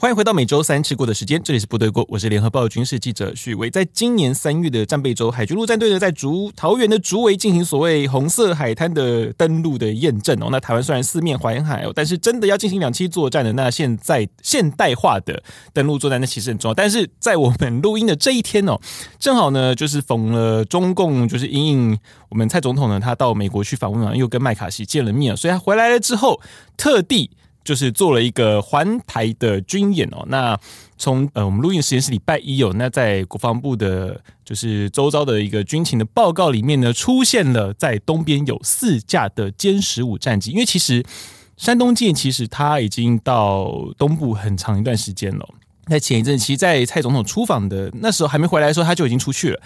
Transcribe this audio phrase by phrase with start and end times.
[0.00, 3.68] 欢迎回到每周三吃过的时间，这里是部队锅，我是联合报军事记者许巍。
[3.68, 10.50] 在今年三月的战备周，海军陆战队呢在竹桃园的竹围进行所谓红色海滩的登陆的验证哦。
[10.52, 16.74] 那台湾虽然四面环海哦，但是真的要进行两栖作战的，那现在现代化的登陆作战那其实很重要。
[16.74, 18.78] 但是在我们录音的这一天哦，
[19.18, 26.40] 正好呢就是逢了中共就是因应我们蔡总统呢，他到美国去访问啊，又跟麦卡锡见了面，所以他回来了之后
[26.76, 27.32] 特地。
[27.68, 30.24] 就是做了一个环台的军演哦。
[30.28, 30.58] 那
[30.96, 32.72] 从呃我们录音时间是礼拜一哦。
[32.76, 40.50] 那在国防部的，就是周遭的一个军情的报告里面呢，出现了在东边有四架的歼十五战机。
[40.50, 41.04] 因为其实
[41.58, 45.46] 山东舰其实它已经到东部很长一段时间了。
[45.88, 49.60] 在前一阵，其实，在蔡总统出访的那时候还没回来的时候，他就已经出去了。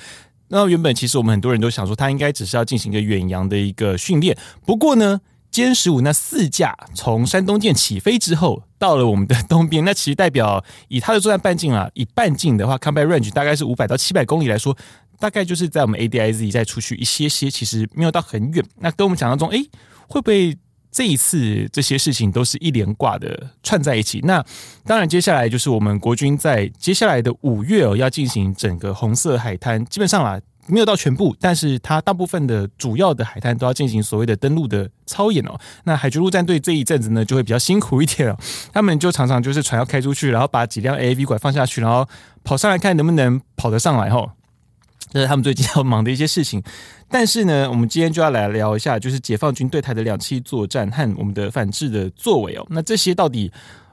[0.48, 4.36] 那原本其实我们很多人都想说，他应该只是要进行一个远洋的一个训练。
[4.66, 5.20] 不过呢。
[5.52, 14.74] 歼十五那四架从山东舰起飞之后，到了我们的东边，那其实代表以它的作战半径啊，以半径的话，combat range 大概是五百到七百公里来说，
[15.20, 18.64] 大概就是在我们 ADIZ 再出去一些些，其实没有到很远。
[18.78, 19.58] 那跟我们想象中，哎，
[20.08, 20.56] 会不会
[20.90, 24.20] 这一次这些事情都是一连挂的串在一起？
[24.24, 24.42] 那
[24.86, 30.40] 当然，接下来就是我们国军在接下来的五月哦，要进行整个红色海滩，基本上啦。
[30.68, 35.58] 没有到全部，但是它大部分的主要的海滩都要进行所谓的登陆的操演哦。
[35.84, 38.36] 那海军陆战队这一阵子呢，就会比较辛苦一点哦。
[38.72, 42.08] 他们就常常就是船要开出去，然后把几辆 A V 管放下去，然后
[42.44, 44.30] 跑上来看能不能跑得上来哦。
[45.10, 46.62] 这是他们最近要忙的一些事情。
[47.10, 52.66] 但是呢，我们今天就要来聊一下，就是解放军对台的两栖作战和我们的反制的作为哦。
[52.70, 53.52] 那这些到底？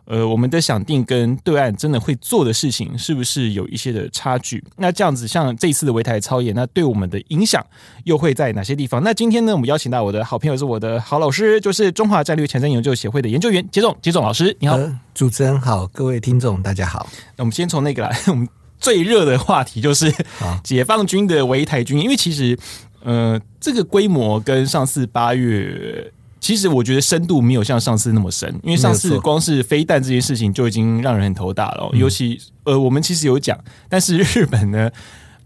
[0.10, 4.64] 呃，我们的想定跟对岸真的会做的事情，是不是有一些的差距？
[4.76, 7.64] 那这样子，像这一次的围台操演，那对我们的影响
[8.06, 9.04] 又会在哪些地方？
[9.04, 14.78] 那今天呢，我们邀请到我的好朋友，是我的好老师，就是中华战略前瞻研究协会的研究员杰总，杰总老师，你好。
[14.78, 17.08] 呃，主持人好，各位听众大家好。
[17.36, 18.50] 那我们先从那个来，我们
[18.80, 20.12] 最热的话题就是
[20.64, 22.58] 解放军的围台军，因为其实，
[23.04, 26.12] 呃，这个规模跟上次八月。
[26.40, 31.90] 其实我觉得深度没有像上次那么深，因为上次光是飞弹这件事情就已经让人很头大了。
[31.94, 33.58] 尤其呃，我们其实有讲，
[33.90, 34.90] 但是日本呢，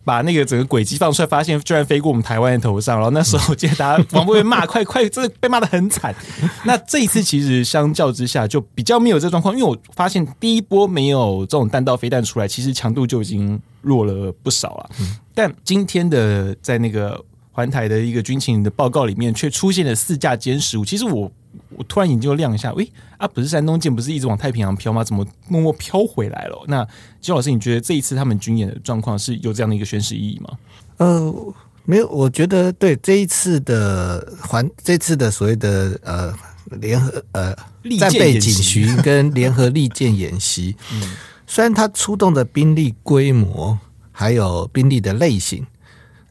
[0.05, 6.13] 把那个整个轨迹放出来，发现居然飞过我们台湾的头上，然后那时候我记得大家往被骂，快快，真的被骂的很惨。
[6.63, 14.89] 那这一次其实相较之下就比较没有这状况，因为我发现第一波没有这种弹道飞弹出来，其实强度就已经弱了不少了。
[15.33, 17.19] 但今天的在那个。
[17.55, 20.83] 环台的一个军情的报告里面，却出现了四架歼十五。
[20.83, 21.31] 其实我
[21.69, 25.03] 我突然眼睛就亮一下，喂啊，不是山东舰不是一直往太平洋飘吗？
[25.03, 26.65] 怎么默默飘回来了？
[26.67, 26.85] 那
[27.21, 30.57] 金老师，你觉得这一次他们军演的状况是有这样的一个宣示意义吗？
[30.97, 31.53] 呃，
[31.85, 36.33] 没有，我觉得对这一次的环，这次的所谓的呃
[36.79, 37.55] 联合呃
[37.99, 41.15] 战备警巡跟联合利剑演习，嗯，
[41.45, 43.77] 虽然它出动的兵力规模
[44.11, 45.63] 还有兵力的类型，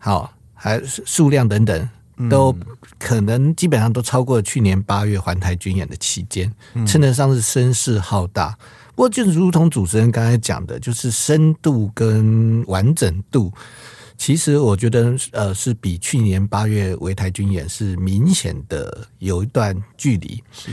[0.00, 0.32] 好。
[0.62, 1.88] 还数量等等，
[2.30, 2.56] 都
[2.96, 6.48] 可能基本上都超过去年八月环台军演的期间，
[6.86, 8.56] 称得上是声势浩大。
[8.94, 13.52] 不过，就如同主持人刚才讲的，就是深度跟完整度，
[14.16, 20.40] 其实我觉得呃是比去年八月围台军演是明显的有一段距离。
[20.52, 20.70] 是，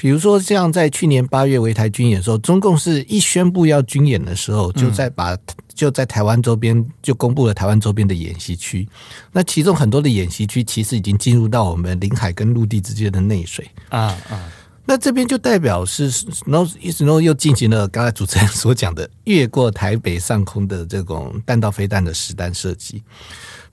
[0.00, 5.36] 比如说像在去年八月围台军演的时候，中共是一宣布要军演的时候，就在把。
[5.72, 8.86] 就在台湾周边就公布了台湾周边的演习区，
[9.32, 13.66] 那其中很多的演习区其实已经进入到我们领海跟陆地之间的内水。
[13.88, 14.52] 啊啊，
[14.84, 16.12] 那这边就代表是
[16.44, 23.02] no 意思 no 又进行了刚才主持人所讲的越过台北上空的这种弹道飞弹的实弹射击，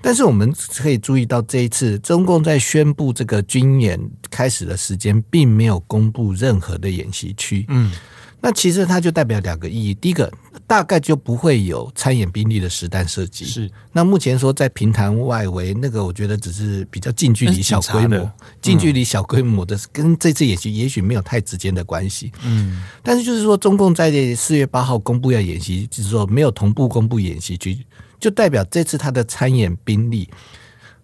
[0.01, 3.99] 但是我们可以注意到这一次中共在宣布这个军演
[4.29, 7.91] 开始的时间，并没有公布任何的演习区，嗯。
[8.39, 10.31] 那其实它就代表两个意义，第一个
[10.67, 13.43] 大概就不会有参演兵力的实弹射击。
[13.45, 22.31] 是，那目前说在平潭外围那个，我觉得只是比较近距离 小规模，近距离小规模的，跟这次演习也许没有太直接的关系。
[22.43, 27.83] 嗯，但是就是说，中共在四月八号公布要演习，就是说没有同步公布演习区，
[28.19, 30.29] 就代表这次他的参演兵力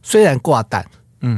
[0.01, 0.85] 虽然挂弹。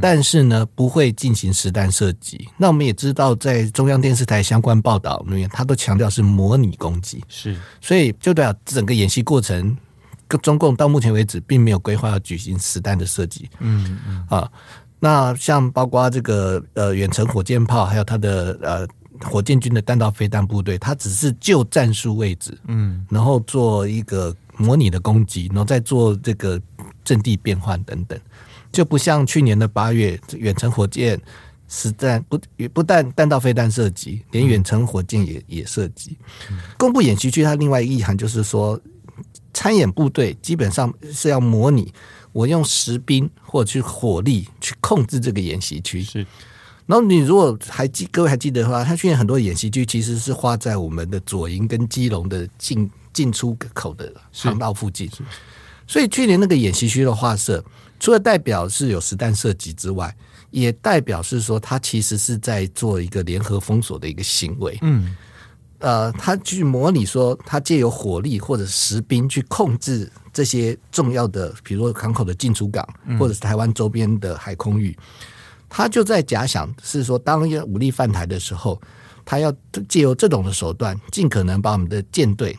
[0.01, 2.49] 但是呢，不会进行实弹射击。
[2.57, 7.23] 那我们也知道，在中央电视台相关报道里面，他都强调是模拟攻击。
[7.27, 9.77] 是，所以就代表整个演习过程，
[10.41, 13.47] 中共到目前为止并没有规划要举行实弹的射击。
[13.59, 14.51] 嗯嗯啊，
[14.99, 18.87] 那像包括这个呃远程火箭炮，还有它的呃
[19.29, 26.61] 火箭军的弹道飞弹部队，它只是就战术位置，嗯，然后做一个模拟的攻击，然后再做这个
[27.03, 28.19] 阵地变换等等，
[28.71, 31.19] 就不像去年的八月，远程火箭
[31.67, 32.39] 实战不
[32.73, 36.17] 不但弹道飞弹射击，连远程火箭也也射击。
[36.77, 38.79] 公布演习区，它另外意涵就是说，
[39.53, 41.93] 参演部队基本上是要模拟
[42.31, 46.01] 我用实兵或者去火力去控制这个演习区。
[46.01, 46.25] 是。
[46.85, 55.09] 然后你如果还记各位还记得的话，他去年很多演习区其实是画在我们的左营跟基隆的进进出口的航道附近，
[55.87, 57.63] 所以去年那个演习区的画设，
[57.99, 60.15] 除了代表是有实弹射击之外，
[60.51, 64.77] 也代表是说他其实是在做一个联合封锁的一个行为。
[64.83, 65.15] 嗯，
[65.79, 72.87] 呃，他去模拟说他借由火力或者实兵去控制这些重要的，比如说港口的进出港，
[73.17, 74.95] 或者是台湾周边的海空域。
[75.77, 78.81] 他就在假想是说，当一个武力犯台的时候，
[79.25, 79.53] 他要
[79.89, 82.57] 借由这种的手段，尽可能把我们的舰队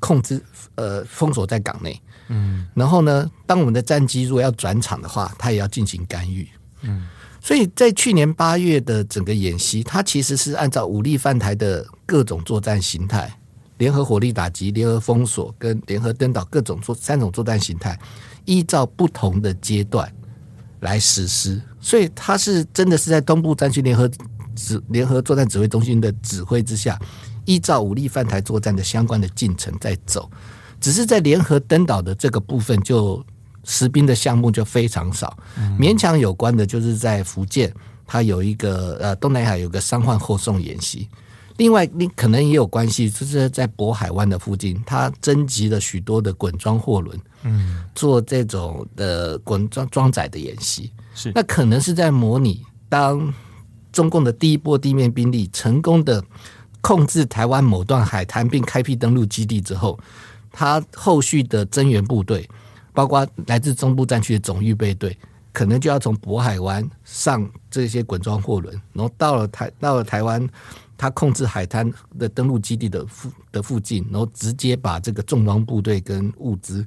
[0.00, 0.42] 控制，
[0.74, 2.02] 呃，封锁在港内。
[2.26, 6.48] 嗯，然后呢，当我们的战机如果要转场的话，他也要进行干预。
[6.82, 7.06] 嗯，
[7.40, 13.32] 所以在去年八月的整个演习，它其实是按照武力犯台的各种作战形态，
[13.78, 17.96] 联合火力打击、联合封锁跟联合登岛各种作三种作战形态，
[18.44, 20.12] 依照不同的阶段。
[20.86, 24.08] 来实施，所以他是真的是在东部战区联合
[24.54, 26.96] 指联合作战指挥中心的指挥之下，
[27.44, 30.30] 依照武力犯台作战的相关的进程在走，
[30.80, 33.20] 只是在联合登岛的这个部分，就
[33.64, 35.36] 实兵的项目就非常少，
[35.76, 37.74] 勉强有关的就是在福建，
[38.06, 41.08] 它有一个呃东南亚有个伤患后送演习。
[41.58, 50.92] 另外，你可能也有关系，就是在渤海湾的附近，它征集了许多的滚装货轮，嗯，做这种的滚装装载的演习。
[51.14, 53.32] 是，那可能是在模拟，当
[53.90, 56.22] 中共的第一波地面兵力成功的
[56.82, 59.98] 控制台湾某段海滩并开辟登陆基地之后，
[60.52, 62.46] 它后续的增援部队，
[62.92, 65.16] 包括来自中部战区的总预备队，
[65.54, 70.46] 可能就要从渤海湾上这些滚装货轮，然后到了台到了台湾。
[70.98, 76.86] 他控制海滩的登陆基地的附的附近，然后直接把这个重装部队跟物资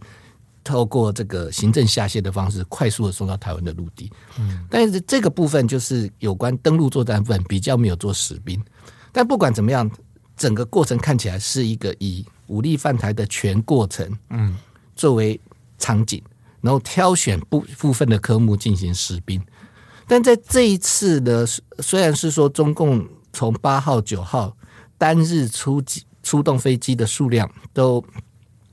[0.64, 4.12] 透过这个行政下线的方式，快速的送到台湾的陆地。
[4.40, 8.60] 嗯，但是这个部分就是有关登陆作战部分比较没有做实兵。
[9.12, 9.90] 但不管怎么样，
[10.36, 14.58] 整个过程看起来是一个以武力犯台的全过程，嗯，
[14.96, 15.40] 作为
[15.78, 16.20] 场景，
[16.62, 19.40] 然后挑选部部分的科目进行实兵。
[20.08, 21.46] 但在这一次的，
[21.80, 23.08] 虽然是说中共。
[23.34, 24.56] 从八号、九号
[24.98, 28.04] 单日出击出动飞机的数量都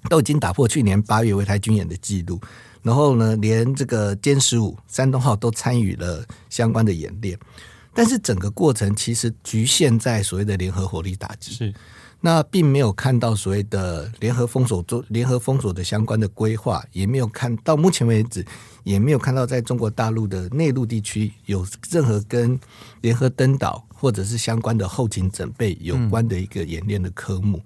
[0.08, 2.40] 都已经打破去年八月围台军演的记录，
[2.82, 7.38] 然后呢，连这个歼十五、山东号都参与了相关的演练，
[7.94, 11.74] 但是整个过程其实局限在所谓的联合火力打击，是。
[12.20, 18.44] 那并没有看到所谓的联合封锁中联合封锁的相关的规划，也没有看到目前为止
[18.84, 22.58] 也没有看到在中国大陆的内陆地区有任何跟
[23.00, 23.82] 联合登岛。
[23.98, 27.62] 或者是相关的后勤准备有关的一个演练的科目，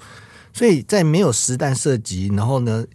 [0.52, 2.86] 所以在没有实弹射击，然后呢，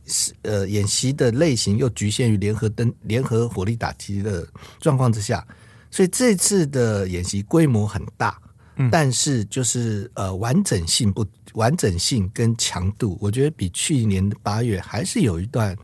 [0.44, 4.48] 呃，演习的类型又局限于联合登联合火力打击的
[4.80, 5.46] 状况之下，
[5.92, 8.40] 所以这次的演习规模很大，
[8.76, 15.76] 嗯，但是就是呃完整性不完整性跟强度，我觉得比去年的八月还是有一段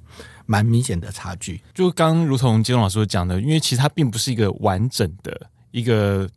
[0.46, 1.62] 蛮明显的差距。
[1.74, 6.30] 就刚如同金龙老师讲的，因为其实它并不是一个完整的一个。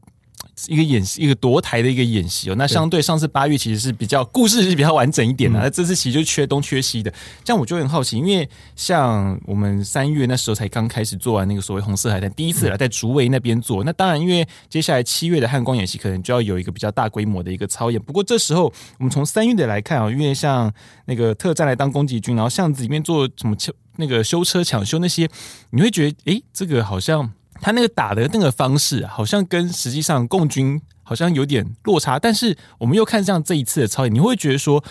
[0.69, 2.55] 一个演习，一个夺台的一个演习哦。
[2.57, 7.13] 那相对上次八月其实是比较故事是比较完整一点的，那这次其实就缺东缺西的。
[7.43, 13.83] 这样我就很好奇，因为像我们三月那时候才刚开始做完那个所谓红色海滩，第一次来在竹围那边做。
[13.85, 18.01] 那当然，因为接下来七月的汉光演习可能就要有一个比较大规模的一个操演。
[18.01, 20.73] 不过这时候我们从三月的来看啊，因为像
[21.07, 23.57] 那个特战来当攻击军，然后巷子里面做什么
[23.97, 25.29] 那个修车抢修那些，
[25.71, 27.33] 你会觉得诶，这个好像。
[27.64, 34.85] 他那个打的那个方式，好像跟实际上共军好像有点落差，但是我们又看像这一次的操演，你会觉得说，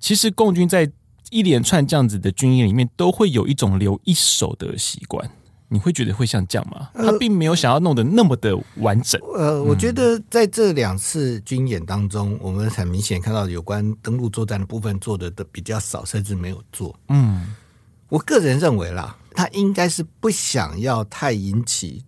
[0.00, 0.90] 其实共军在
[1.30, 5.30] 一连串这样子的军演里面，都会有一种留一手的习惯。
[5.68, 6.90] 你会觉得会像这样吗？
[6.94, 9.20] 他并没有想要弄得那么的完整。
[9.36, 16.98] 呃，我觉得在这两次军演当中，我们很明显看到有关登陆作战的部分做的都比较少，甚至没有做。
[17.08, 17.54] 嗯，
[18.08, 19.16] 我个人认为啦。
[19.38, 22.02] 他应该是不想要太引起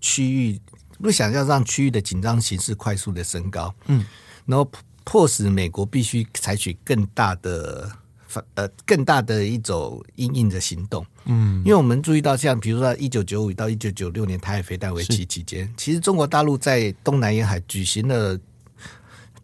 [0.00, 0.60] 区域，
[1.00, 4.04] 不想要让区域的紧张形势快速的升高，嗯，
[4.46, 4.70] 然后
[5.04, 7.90] 迫使美国必须采取更大的
[8.26, 18.38] 反呃更大的一种因应的行动，嗯，因为我们注意到像比如说一九九五到一九九六年台海飞弹危机期间，其实中国大陆在东南沿海举行了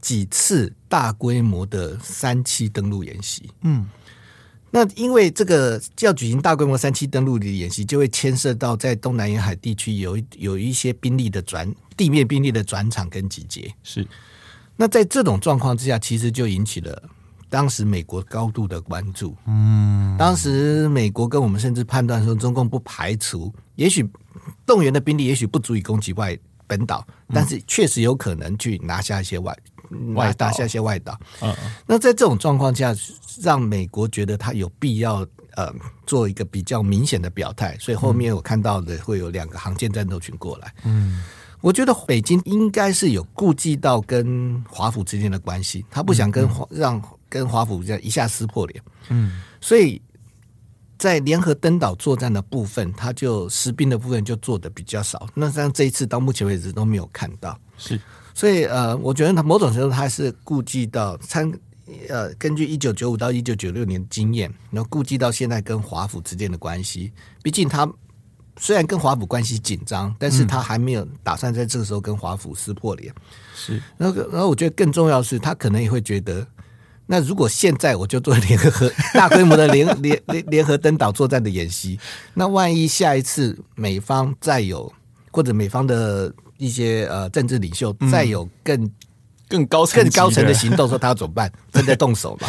[0.01, 3.89] 几次大规模的三期登陆演习，嗯。
[4.75, 13.73] 那因为这个要举行大规模三栖登陆的演习，就会牵涉到在东南沿海地区有有一些兵力的转地面兵力的转场跟集结。
[13.85, 14.05] 是，
[14.75, 17.01] 那在这种状况之下，其实就引起了
[17.49, 19.37] 当时美国高度的关注。
[19.47, 24.05] 嗯，当时美国跟我们甚至判断说，中共不排除，也许
[24.67, 29.57] 动员的兵力也许不足以攻击外本岛，但是确实有可能去拿下一些外。
[30.15, 31.55] 外打下一些外岛，嗯，
[31.87, 32.95] 那在这种状况下，
[33.43, 35.73] 让美国觉得他有必要呃
[36.07, 41.23] 做一个比较明显的表态，所以后面我看到的会有两个航舰战斗群过来，嗯，
[41.61, 50.01] 我觉得北京应该是有顾忌到跟华府之间的关系，他不想跟华让跟华府这样一下撕破脸，嗯，所以
[50.97, 58.01] 在联合登岛作战的部分，他就实兵的部分就做的比较少，那像这一次到目前为止都没有看到，是。
[58.35, 61.51] 所以呃，我觉得他某种程度他是顾及到参
[62.09, 67.13] 呃，根据一九九五到一九九六年经验，然后顾及到现在跟华府之间的关系。
[67.43, 67.89] 毕竟他
[68.59, 73.15] 虽然跟华府关系紧张，但是他还没有打算在这个时候跟华府撕破脸。
[73.55, 76.45] 是，然后然后我觉得更重要的是，他可能也会觉得，
[77.07, 82.01] 那如果现在我就做联合大规模的联 联联联合登岛作战的演习，
[82.33, 84.93] 那万一下一次美方再有
[85.31, 86.35] 或者美方的。
[86.59, 88.91] 一些呃政治领袖再有更、嗯、
[89.49, 91.51] 更高层更高层的行动，说他要怎么办？
[91.73, 92.49] 正在动手嘛，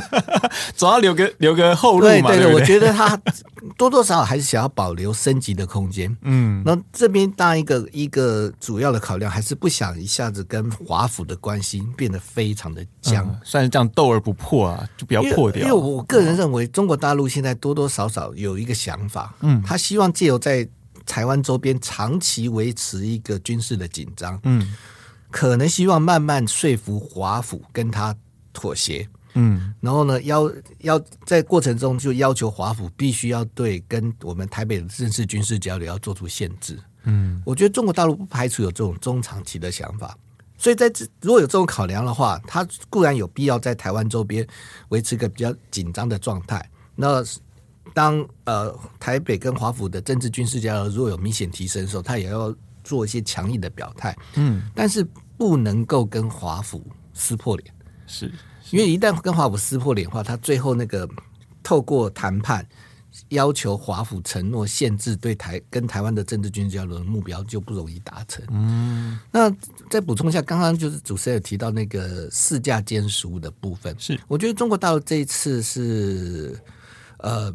[0.74, 2.28] 总要留个留个后路嘛。
[2.28, 3.20] 对对，我觉得他
[3.76, 6.14] 多多少少还是想要保留升级的空间。
[6.22, 15.62] 嗯，那这边当然一个一个主要的考量，还是不想一下子跟华府的关系变得非常的僵，嗯、算是这样斗而不破啊，就不要破掉。
[15.62, 20.66] 因为我个人认为，中国大陆现在多多少少有一个想法，嗯，他希望借由在。
[21.06, 24.74] 台湾周边长期维持一个军事的紧张，嗯，
[25.30, 28.16] 可能希望慢慢说服华府跟他
[28.52, 40.16] 妥协，嗯，然后呢，要要在过程中就要求华府必须要对跟我们台北的正式军事交流要做出限制，嗯，我觉得中国大陆不排除有这种中长期的想法，
[40.56, 44.46] 所以在这如果有这种考量的话，他固然有必要在台湾周边
[44.88, 47.22] 维持一个比较紧张的状态，那。
[47.94, 55.06] 当呃台北跟华府的政治军事交流如果有明显提升的时候，他也要做一些强硬的表态，嗯，但是
[55.38, 56.84] 不能够跟华府
[57.14, 57.74] 撕破脸，
[58.06, 58.30] 是，
[58.72, 61.08] 因为一旦跟华府撕破脸的话，他最后那个
[61.62, 62.66] 透过谈判
[63.28, 69.48] 要求华府承诺限制对台跟台湾的政治军事交流的目标就不容易达成，嗯，那
[69.88, 76.58] 再补充一下，刚刚就是主持人有提到那个四架歼十五的部分，是，我觉得中国大陆这一次是
[77.18, 77.54] 呃。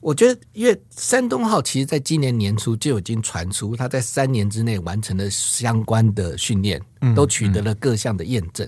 [0.00, 6.80] 我觉得，因为山东号其实在今年年初就已经传出，它在三年之内完成了相关的训练，
[7.14, 8.66] 都取得了各项的验证，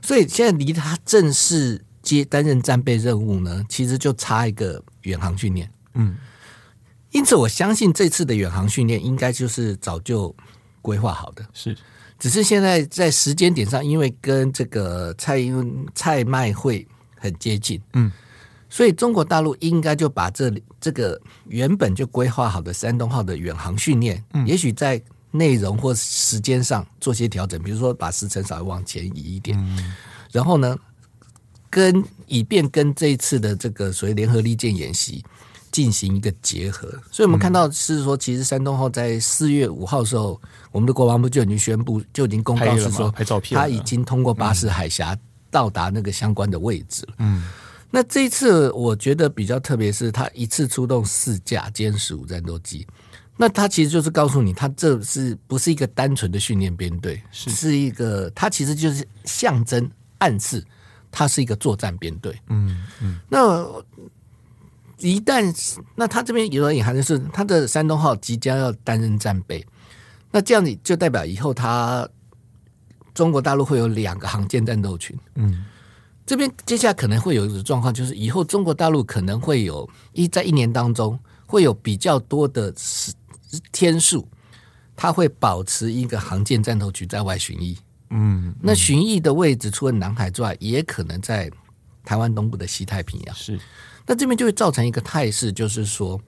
[0.00, 5.70] 所以现在离它正式接担任战备任务呢，其实就差一个远航训练。
[5.92, 6.16] 嗯，
[7.10, 10.34] 因此我相信这次的远航训练应该就是早就
[10.80, 11.76] 规划好的，是，
[12.18, 18.10] 只是现在在时间点上，因为跟这个蔡英文蔡麦会很接近，嗯。
[18.76, 21.18] 所以中国大陆应该就把这里这个
[21.48, 29.94] 原本就规划好的山东号的远航训练，嗯，也许在内容或时间上做些调整，比如说把时程稍微往前移一点，嗯，
[30.30, 30.76] 然后呢，
[31.70, 35.24] 跟以便跟这一次的这个所谓联合利剑演习
[35.72, 36.86] 进行一个结合。
[37.10, 40.38] 所以我们看到是说，其实山东号在四月五号的时候，
[40.70, 43.10] 我们的国防部就已经宣布，就已经公告是说，
[43.52, 45.16] 他已经通过巴士海峡
[45.50, 47.14] 到达那个相关的位置了。
[47.20, 47.42] 嗯。
[47.90, 52.86] 那这一次我觉得比较特别，是他一次出动四架歼十五战斗机，
[53.36, 59.88] 那他其实就是告诉你，他这是不是一个单纯的训练编队，是是一个，他其实就是象征
[60.18, 60.62] 暗示，
[61.10, 62.38] 他是一个作战编队。
[62.48, 63.20] 嗯嗯。
[63.28, 63.64] 那
[64.98, 65.54] 一旦
[65.94, 69.64] 那他这边有隐含的是，他的山东号即将要担任战备，
[70.30, 72.06] 那这样子就代表以后他
[73.14, 75.16] 中国大陆会有两个航舰战斗群。
[75.36, 75.64] 嗯。
[76.26, 81.16] 这边接下来可能会有一种状况，就是以后中国大陆可能会有一在一年当中
[81.46, 83.12] 会有比较多的时
[83.70, 84.26] 天数，
[84.96, 87.76] 它会保持一个航舰战斗群在外巡弋。
[88.10, 91.48] 嗯，那巡弋的位置除了南海之外，也可能在
[92.04, 93.34] 台湾东部的西太平洋。
[93.34, 93.58] 是，
[94.04, 96.20] 那这边就会造成一个态势，就是说，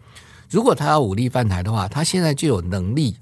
[0.49, 3.17] 如果他要武力犯台的话，他现在就有能力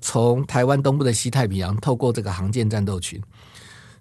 [0.00, 3.22] 从台湾东部的西太平洋透过这个航舰战斗群。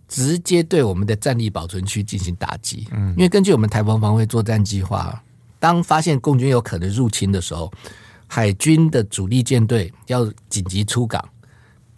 [0.10, 5.24] 直接对我们的战力保存区进行打击，嗯，因为根据我们台湾防卫作战计划，
[5.60, 7.72] 当发现共军有可能入侵的时候，
[8.28, 11.24] 海军的主力舰队要紧急出港，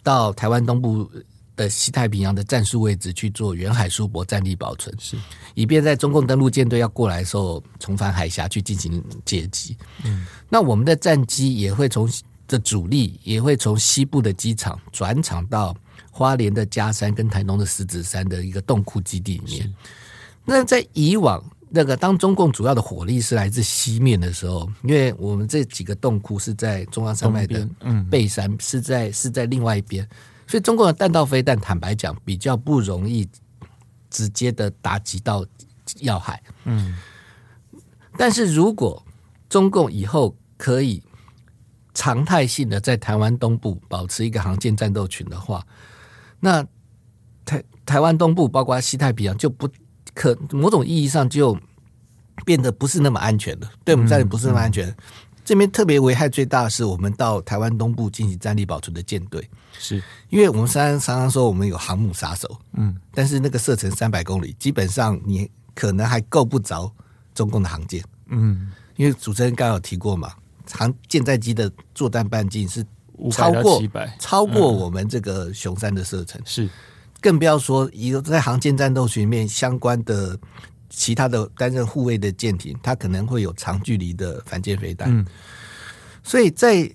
[0.02, 1.10] 到台湾东部
[1.56, 5.16] 的西太平洋的战术位置去做远海疏泊战力保存，是。
[5.54, 9.76] 以便在中共登陆舰队要过来的时候，重返海峡去进行截击。
[10.04, 12.08] 嗯，那我们的战机也会从
[12.46, 15.74] 的主力也会从西部的机场转场到
[16.10, 19.74] 花莲的佳山跟台东的狮子山的一个洞窟基地里面。
[20.44, 27.66] 那在以往那个当中共主要的火力是来自西面的时候，因为我们这几个洞窟是在中央山脉的
[28.10, 30.06] 背山，是在是在另外一边。
[30.46, 33.26] 所以中共的弹道飞弹，坦白讲，比较不容易
[34.10, 35.46] 直接的打击到
[36.00, 36.42] 要害。
[36.64, 36.94] 嗯，
[38.18, 39.02] 但是如果
[39.48, 41.02] 中共以后可以
[41.94, 45.64] 常态性的在台湾东部保持一个航舰战斗群的话，
[46.44, 46.66] 那
[47.44, 49.68] 台台湾东部包括西太平洋就不
[50.12, 51.56] 可某种意义上就
[52.44, 53.70] 变得不是那么安全了。
[53.84, 54.88] 对我们战略不是那么安全。
[54.88, 54.96] 嗯嗯。
[55.44, 60.02] 这边特别危害最大的是，我们到台湾东部进行战力保存的舰队，是。
[60.28, 66.92] 因为我们常常常说我们有航母杀手，嗯，但是那个射程三百公里，基本上你可能还够不着
[67.34, 70.32] 中共的航舰，嗯，因为主持人刚刚有提过嘛，
[70.70, 72.86] 航舰载机的作战半径是
[73.30, 73.82] 超过
[74.18, 76.68] 超过我们这个雄三的射程，是，
[77.20, 80.38] 更不要说一个在航舰战斗群里面相关的。
[80.94, 85.24] 其他的担任护卫的舰艇，它可能会有长距离的反舰飞弹，嗯，
[86.22, 86.86] 所以在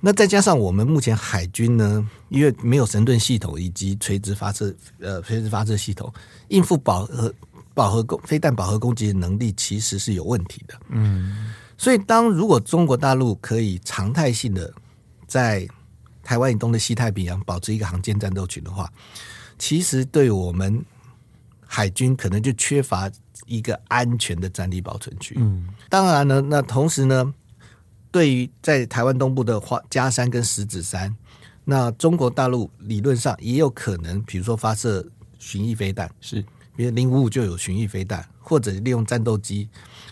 [0.00, 6.12] 那再加上我们目前海军呢，因为没有神盾系统以及垂直发射呃垂直发射系统，
[6.48, 7.32] 应付饱和
[7.74, 14.74] 饱和攻飞弹饱和攻击的能力其实是有问题的，嗯，所以当如果中国大陆可以常态性的
[15.28, 15.68] 在
[16.24, 18.92] 台湾以东的西太平洋保持一个航舰战斗群的话，
[19.56, 20.84] 其实对我们
[21.64, 23.08] 海军可能就缺乏。
[23.46, 25.34] 一个安全的战力保存区。
[25.38, 27.32] 嗯，当然呢，那同时呢，
[28.10, 31.16] 对于在台湾东部的花加山跟石子山，
[31.64, 35.02] 那中国大陆理论上也有可能，比如说发射
[35.38, 36.44] 巡弋飞弹，是，
[36.76, 39.66] 比如零五五就有巡弋飞弹，或者利用战斗机，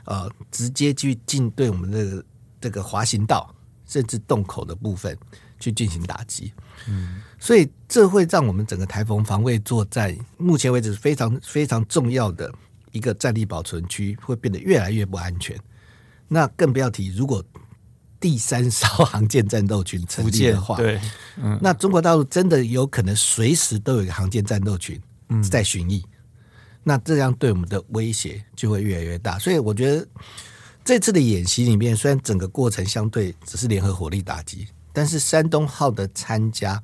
[0.06, 2.24] 呃，直接去进对我们的这个
[2.58, 3.54] 这个滑行道
[3.86, 5.16] 甚至洞口的部分
[5.58, 6.52] 去进行打击。
[6.88, 12.52] 嗯，所以这会让我们整个台风防卫作战目前为止非常非常重要的。
[12.92, 15.54] 一个战力保存区会变得越来越不安全，
[16.28, 17.44] 那更不要提如果
[18.18, 20.98] 第三艘航舰战斗群成立的话，对，
[21.36, 24.98] 嗯，那中国大陆真的有可能随时都有一个航舰战斗群
[25.46, 26.08] 在巡弋，嗯，
[26.84, 29.38] 那这样对我们的威胁就会越来越大。
[29.38, 30.08] 所以我觉得
[30.86, 36.80] 这次的演习里面，虽然整个过程相对只是联合火力打击，但是山东号的参加，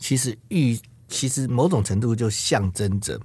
[0.00, 3.20] 其实预其实某种程度就象征着。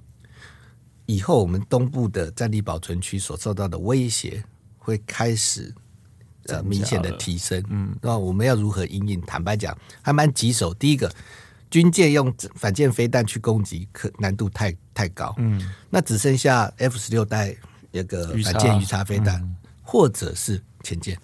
[1.07, 4.41] 以后我们东部的战力保存区所受到的威胁
[4.77, 5.73] 会开始
[6.45, 9.19] 呃明显的提升，嗯，那我们要如何应应？
[9.21, 10.71] 坦白讲，还蛮棘手。
[10.71, 11.11] 第一个，
[11.71, 17.55] 军舰用反舰飞弹去攻击，可难度太太高，嗯，那只剩下 F 十六代
[17.91, 21.17] 那个反舰鱼叉飞弹，嗯，或者是潜舰，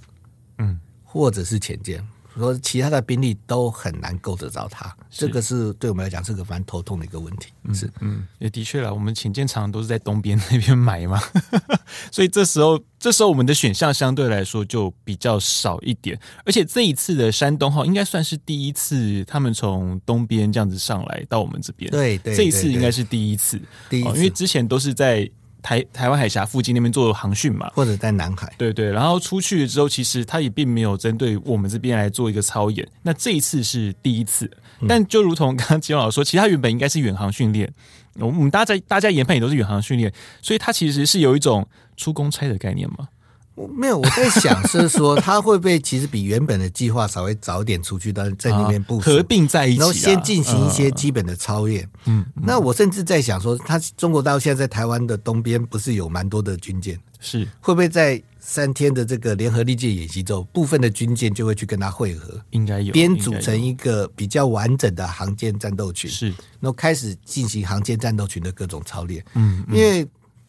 [0.57, 2.05] 嗯，或者是潜舰。
[2.35, 7.47] 说其他的兵力都很难够得着它，这个是对我们来讲是个蛮头痛的一个问题。
[7.73, 11.19] 是，嗯，也的确了，我们潜舰常常都是在东边那边买嘛，
[12.13, 16.19] 所以这时候这时候我们的选项相对来说就比较少一点。
[16.45, 25.27] 而且这一次的山东号应该算是第一次，他们从东边这样子上来到我们这边，对对，这一次应该是第一次，第一次，因为之前都是在。
[25.67, 32.87] 台台湾海峡附近那边做航训嘛，或者在南海，对对，然后出去之后，其实他也并没有针对我们这边来做一个操演。
[33.03, 34.49] 那这一次是第一次，
[34.87, 37.69] 但就如同刚刚金老师说，其实他原本应该是远航训练，
[38.17, 40.09] 我们大家大家研判也都是远航训练，
[40.41, 43.09] 所以他其实是有一种出公差的概念嘛。
[43.57, 51.89] 我没有，我在想是说，他会不会其实比原本的计划稍微早点出去，但是在那边部署、啊、合并在一起、啊，然后先进行一些基本的操练。
[52.05, 56.99] 嗯，那我甚至在想说，他中国大陆现在在台湾的东边不是有蛮多的军舰？
[57.19, 62.39] 是会不会在三天的这个联合利剑演习之后，部分的军舰就会去跟他会合？
[62.51, 66.27] 应该有，编组成一个比较完整的航舰战斗群，是，
[66.59, 69.25] 然后开始进行航舰战斗群的各种操练。
[69.33, 70.07] 嗯，因为。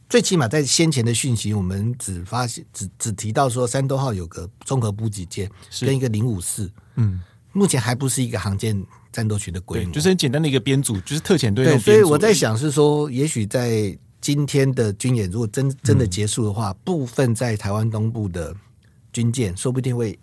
[0.09, 5.51] 最起码在先前的讯息，我们只发现只只提到说，山东号有个综合补给舰
[5.83, 7.21] 跟一个零五四，嗯，
[7.53, 11.67] 目前还不是一个航舰战斗群的规模，就是很简单的一个编组，就是特遣队。
[11.67, 18.57] 对，所以我在想是说，也许在今天的军演如果真真的结束的话，嗯、部分在台湾东部的
[19.13, 20.19] 军舰说不定会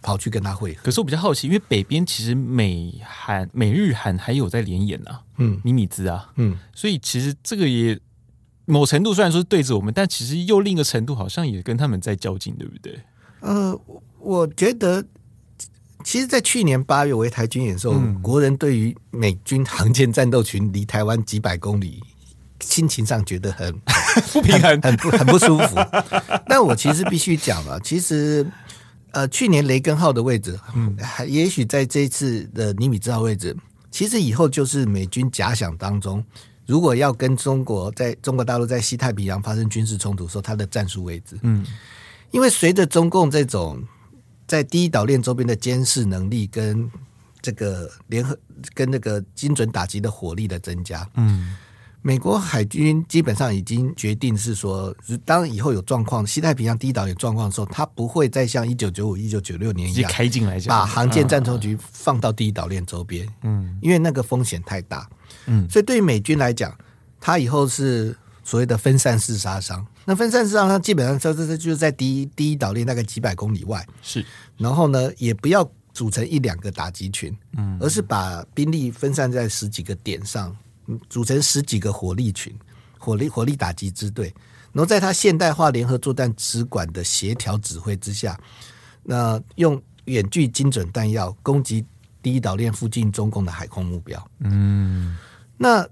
[0.00, 0.80] 跑去跟他会合。
[0.84, 8.00] 可是我比较好奇，因为北边其实美韩、美日韩还有在联演啊，嗯，尼米兹啊，嗯，所以其实这个也。
[8.72, 12.98] 某程度虽然说是对着我们，但其实又另一个程度好像也跟他们在较劲，对不对？
[13.40, 13.78] 呃，
[14.18, 15.04] 我觉得，
[16.02, 22.02] 其实，在去年八月围台军演的时候，嗯、国人对于美军航舰战斗群离台湾几百公里，
[22.60, 23.72] 心情上觉得很
[24.32, 25.76] 不平衡，很不很不舒服。
[26.48, 28.46] 但我其实必须讲了，其实
[29.10, 33.54] 呃，去年雷根号的位置，嗯，也许在这一次的尼米兹号位置，
[33.90, 36.24] 其实以后就是美军假想当中，
[36.72, 41.66] 如果要跟中国在中国大陆在西太平洋发生军事冲突的时候，它的战术位置，嗯，
[42.30, 43.82] 因为随着中共这种。
[44.44, 46.90] 在第一岛链周边的监视能力跟
[47.40, 48.38] 这个联合
[48.74, 51.56] 跟那个精准打击的火力的增加，嗯，
[52.04, 65.08] 美国海军基本上已经决定是说，当以后有状况，西太平洋第一岛有状况的时候，它不会再像一九九五、一九九六年一样开进来，把航舰战斗局放到第一岛链周边，嗯，因为那个风险太大，
[65.46, 66.76] 嗯，所以对于美军来讲，
[67.20, 69.86] 它以后是所谓的分散式杀伤。
[70.04, 74.26] 那分散式杀伤基本上说这这就是在第一第一岛链大概几百公里外，是。
[74.56, 80.56] 然后呢，也不要组成一两个打击群，嗯，而是把兵力分散在十几个点上，
[81.08, 82.54] 组成十几个火力群、
[82.98, 84.32] 火力火力打击支队。
[84.72, 88.38] 然后在他现代化联合作战指管的协调指挥之下，
[89.02, 91.84] 那用远距精准弹药攻击
[92.22, 94.30] 第一岛链附近中共的海空目标。
[94.40, 95.16] 嗯，
[95.56, 95.82] 那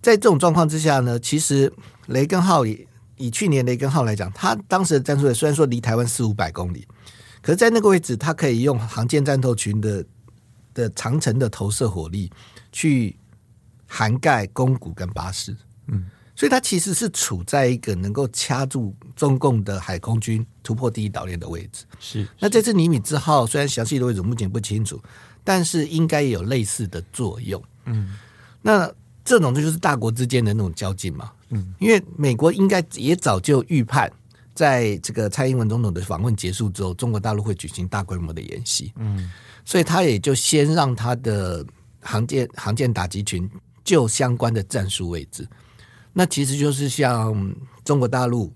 [0.00, 1.72] 在这种状况之下呢，其实
[2.06, 2.86] 雷根号也。
[3.22, 6.88] 以去年雷根号来讲，它当时的战术虽然说离台湾四五百公里，
[7.42, 10.02] 可是，在那个位置，它可以用航舰战斗群的
[10.72, 12.32] 的长城的投射火力
[12.72, 13.14] 去
[13.92, 15.56] 涵盖宫古跟巴士，
[15.88, 21.84] 嗯，所以它其实是处在一个能够掐住中共的海空军突破第一岛链的位置。
[21.98, 25.02] 是，那这次尼米兹号虽然详细的位置目前不清楚，
[25.42, 27.60] 但是应该也有类似的作用。
[27.86, 28.16] 嗯，
[28.62, 28.88] 那
[29.24, 31.32] 这种就是大国之间的那种交劲嘛。
[31.48, 34.08] 嗯，因为美国应该也早就预判，
[34.54, 38.92] 在这个蔡英文总统的访问结束之后，中国大陆会举行大规模的演习。
[38.94, 39.28] 嗯，
[39.64, 41.66] 所以他也就先让他的
[42.00, 43.50] 航舰航舰打击群
[43.84, 45.48] 就相关的战术位置。
[46.12, 48.52] 那其实就是像中国大陆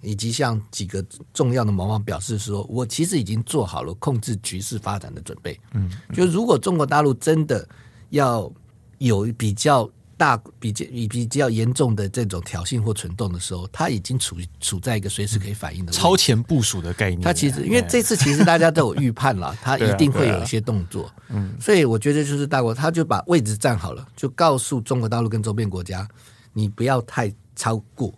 [0.00, 5.58] 以及像几个重要的盟邦表示说，我其实已经做好了控制局势发展的准备。
[5.74, 7.68] 嗯，就如果中国大陆真的
[8.10, 8.52] 要
[8.98, 9.90] 有比较。
[10.16, 17.20] 大比较比比较严重的这种挑衅或蠢动的时候，他已经处处在一个随时可以反应的超前部署的概念。
[17.20, 21.12] 他其实因为这次其实大家都有预判了， 他一定会有一些动作。
[21.28, 26.08] 嗯，所以我觉得就是大国他就把位置站好了，就告诉中国大陆跟周边国家，
[26.52, 28.12] 你不要太超过，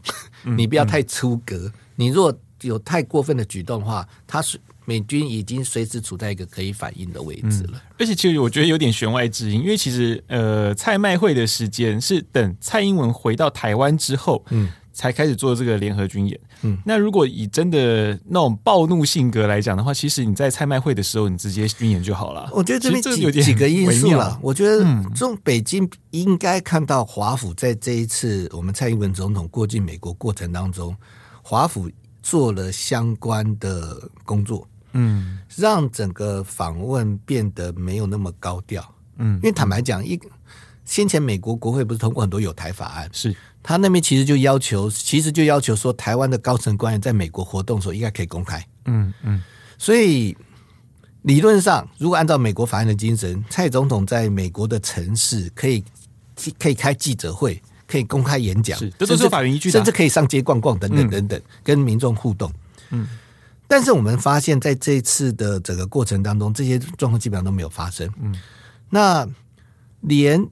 [0.45, 2.33] 你不要太出格，你若
[2.63, 4.61] 有太过分的举动的话，他是。
[4.89, 16.41] 美军已经随时处在一个可以反应的位置了，嗯，而且其实我觉得有点弦外之音，因为其实呃，蔡麦会的时间是等蔡英文回到台湾之后，嗯，才开始做这个联合军演。
[16.63, 22.49] 嗯，那如果以真的那种暴怒性格来讲的话，其实你在蔡麦会的时候，你直接军演就好了。
[22.55, 24.83] 我觉得这边几有几个因素了，我觉得
[25.15, 30.97] 中北京应该看到华府在这一次我们蔡英文总统过境美国过程当中，
[31.43, 31.91] 华府
[32.23, 34.67] 做了相关的工作。
[34.99, 38.83] 嗯，让整个访问变得没有那么高调。
[39.19, 40.19] 嗯，因为坦白讲，一
[40.85, 48.65] 先前美国国会不是通过很多有台法案，是他那边其实就要求，其实就要求说，台湾的高层官员在美国活动的时候应该可以公开。
[48.87, 49.43] 嗯嗯，
[49.77, 50.37] 所以
[51.23, 55.85] 理论上，如果按照美国法案的精神，蔡总统在美国的城市可以
[56.59, 62.51] 可以开记者会，可以公开演讲，是这都是法律依据，甚至可以上街逛逛等等等等，嗯、跟民众互动。
[62.91, 63.07] 嗯。
[63.69, 68.11] 但是我们发现，在这次的整个过程当中，这些状况基本上都没有发生。
[68.19, 68.35] 嗯，
[68.89, 69.29] 那
[70.01, 70.45] 连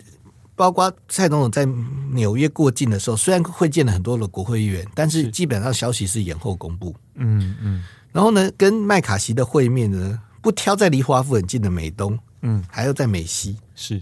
[0.55, 1.65] 包括蔡总统在
[2.13, 6.95] 纽约过境的时候，虽然会见了很多的国会议员，但是基本上消息是延后公布。
[7.15, 7.83] 嗯嗯。
[8.13, 13.57] 然后呢，跟麦卡锡的会面呢，不挑在离华府很近的美东，嗯，还要在美西。
[13.75, 14.01] 是。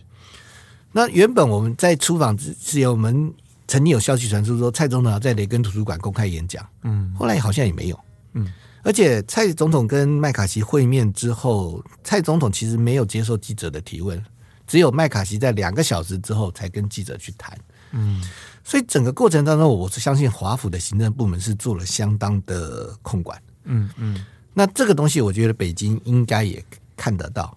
[0.91, 3.33] 那原本我们在出访之前，我们
[3.69, 6.65] 曾经有消息传出说，蔡总统要在雷根图书馆公开演讲。
[6.83, 8.01] 嗯，后来好像也没有。
[8.33, 8.53] 嗯。
[8.85, 14.23] 而且蔡总统跟麦卡锡会面之后，蔡总统其实没有接受记者的提问，
[14.67, 17.59] 只有麦卡锡在两个小时之后才跟记者去谈。
[17.93, 18.23] 嗯，
[18.63, 23.41] 所以整个过程当中，我是相信华府的行政部门是做了相当的控管。
[23.65, 26.63] 嗯嗯，那这个东西，我觉得北京应该也
[26.95, 27.57] 看得到。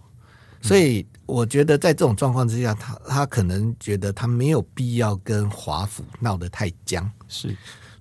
[0.62, 7.10] 所以我觉得在这种状况之下，他他可能觉得他没有必要跟华府闹得太僵。
[7.28, 7.56] 是。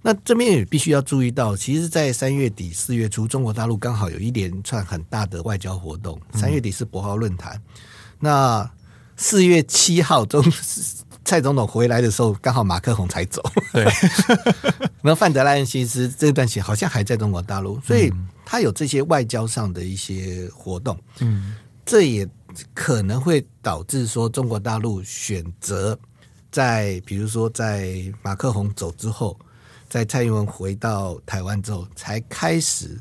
[0.06, 6.16] 那这边也必须要注意到，其实，在三月底四月初，中国大陆刚好有一连串很大的外交活动。
[6.32, 7.60] 三月底是博鳌论坛，
[8.20, 8.70] 那
[9.16, 10.40] 四月七号中
[11.26, 13.42] 蔡总统回来的时候，刚好马克宏才走。
[13.72, 13.82] 对，
[15.02, 18.08] 然后范德莱恩其实这段时间好像还在中国大陆，所以
[18.44, 20.96] 他有这些外交上的一些活动。
[21.18, 22.28] 嗯，这也
[22.72, 25.98] 可能会导致说中国大陆选择
[26.52, 29.36] 在比如说在马克宏走之后，
[29.96, 32.98] 在蔡英文回到台湾之后才开始。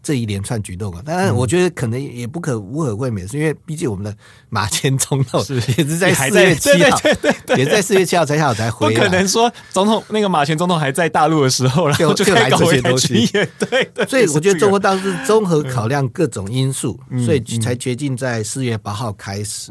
[0.00, 4.16] 这一连串举动啊，当然我觉得可能也不可无可讳免，是因为毕竟我们的
[4.48, 8.94] 马前总统是也是在四月七号，对对对，也在四月七号才好才回来。
[8.94, 13.26] 不可能说总统那个马前总统还在大陆的时候，然后就来搞这些东西。
[13.58, 19.70] 对对，所以我觉得中国当时综合考量各种因素，所以才决定在四月八号开始。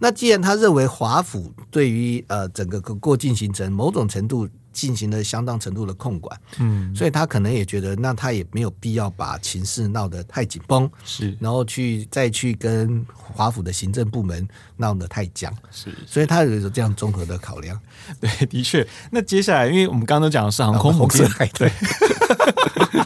[0.00, 4.48] 那既然他认为华府对于呃整个过境行程某种程度。
[4.76, 17.80] 进行了相当程度的控管，嗯，所以他可能也觉得，那他也没有必要把情势闹得太紧绷，是，然后去再去跟华府的行政部门闹得太僵，是，所以他有这样综合的考量。
[18.20, 18.86] 对， 的确。
[19.10, 21.72] 那接下来，因为我们刚刚都讲的是航空母舰， 对，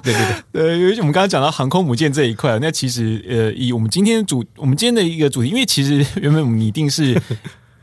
[0.03, 0.15] 对对
[0.53, 7.17] 对，呃，因为我们刚刚讲到航空母舰这一块，那其实呃，以我们今天主，我们今天的一个主题，因为其实原本我们拟定是。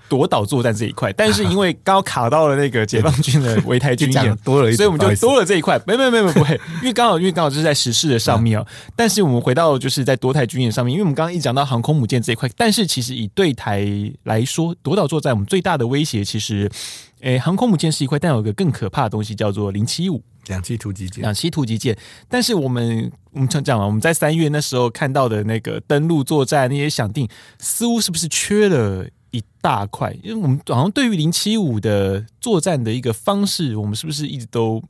[0.10, 5.80] 夺岛作战这一块，但是因为刚好卡到了那个解放军的围台军演， 多了一，所以我们就多了这一块。
[5.86, 8.66] 没没没没不会， 因为刚好因为刚好就是在时事的上面哦。
[8.96, 13.86] 但是我们回到就是在夺台军演上面，因为我们刚刚一讲到航空母舰这一块，但是其实以对台
[14.24, 16.70] 来说，夺岛作战我们最大的威胁其实，
[17.22, 21.98] 诶，航空母舰是一块，但有一个更可怕的东西叫做零七五两栖突击舰，两栖突击舰。
[22.30, 27.28] 但是我们我们常讲了，我们在三月那时候看到的那个登陆作战那些想定，
[27.60, 29.06] 似乎是不是缺了？
[29.32, 34.82] 一大块，因为我们好像对于零七五的作战的一个方式，我们是不是一直都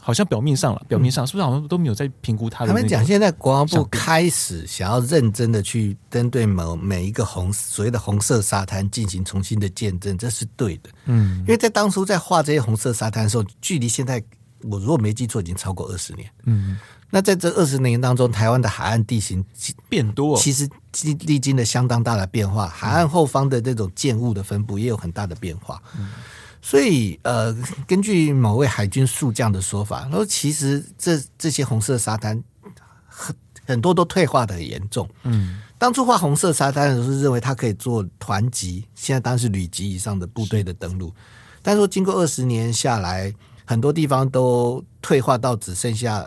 [0.00, 0.82] 好像表面上了？
[0.88, 2.72] 表面上是不是好像都没有在评估它的？
[2.72, 10.90] 他们讲现在国防部开始想要认真的去针对某每一个红所谓的红色沙滩进行重新的见证，这是对的。
[11.06, 14.22] 嗯，因为在当初在画这些红色沙滩的时候，距离现在
[14.70, 16.30] 我如果没记错，已经超过二十年。
[16.44, 16.78] 嗯。
[17.10, 19.44] 那在这二十年当中，台湾的海岸地形
[19.88, 20.68] 变多，其实
[21.20, 22.66] 历经了相当大的变化。
[22.66, 25.80] 海岸后方的这种建物的分布也有很大的变化。
[26.60, 27.54] 所以，呃，
[27.86, 32.42] 根据某位海军宿将的说法，说其实这这些红色沙滩
[33.06, 35.08] 很很多都退化的很严重。
[35.22, 41.14] 嗯，当初画红色沙滩的时候是认为它可以做团级，现在当然是旅级以上的部队的登陆。
[41.62, 43.32] 但是说经过二十年下来，
[43.64, 46.26] 很多地方都退化到只剩下。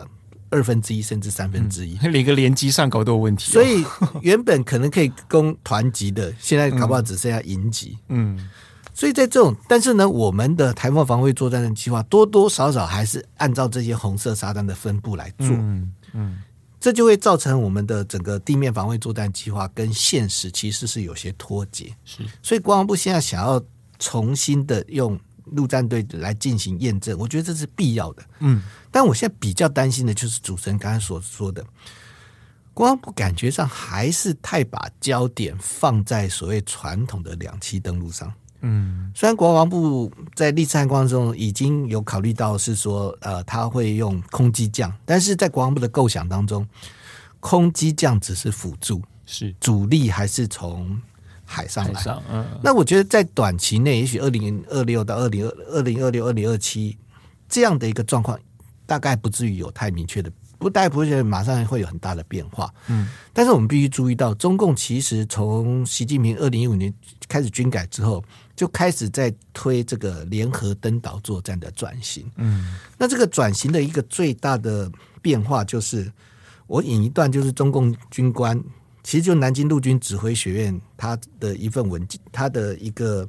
[0.50, 3.52] 二分之一甚至三分之一， 连个连机上高都有问题。
[3.52, 3.84] 所以
[4.22, 7.98] 原本可能可以攻团级的， 现在搞不好只剩下营级。
[8.08, 8.48] 嗯，
[8.94, 15.48] 所以在这种，但是呢，我们的台湾防卫作战的计划多多少少还是按照这些红色沙滩的分布来做。
[15.48, 16.38] 嗯嗯，
[16.80, 21.94] 这就会造成我们的整个地面防卫作战计划跟现实其实是有些脱节。
[22.06, 23.62] 是，所以国防部现在想要
[23.98, 25.20] 重新的用。
[25.52, 28.22] 陆战队来进行验证，我觉得这是必要的。
[28.40, 31.64] 嗯，但我现在比较担心的就是主持人刚才所说的，
[32.74, 38.32] 国防部感觉上还是太把焦点放在所谓传统的两栖登陆上。
[38.60, 46.66] 嗯，虽然国防部在历次汉光中已经有考虑到是说，呃，他会用空机降，但是在国防部的构想当中，
[47.40, 51.00] 空机降只是辅助，是主力还是从。
[51.50, 56.94] 海上来，嗯，那我觉得在短期内，也许二零二六到二零二二零二六二零二七
[57.48, 58.38] 这样的一个状况，
[58.84, 62.70] 大概不至于有太明确的，不，大概不会觉得马上会有很大的变化。
[62.88, 66.92] 嗯，但是我们必须注意到，中共其实从习近平二零一五年
[67.26, 68.22] 开始军改之后，
[68.54, 72.30] 就开始在推这个联合登岛作战的转型。
[72.36, 76.12] 嗯，那这个转型的一个最大的变化，就是
[76.66, 78.62] 我引一段，就是中共军官。
[79.02, 83.26] 其实就南京陆军指挥学院他的一份文件，他的一个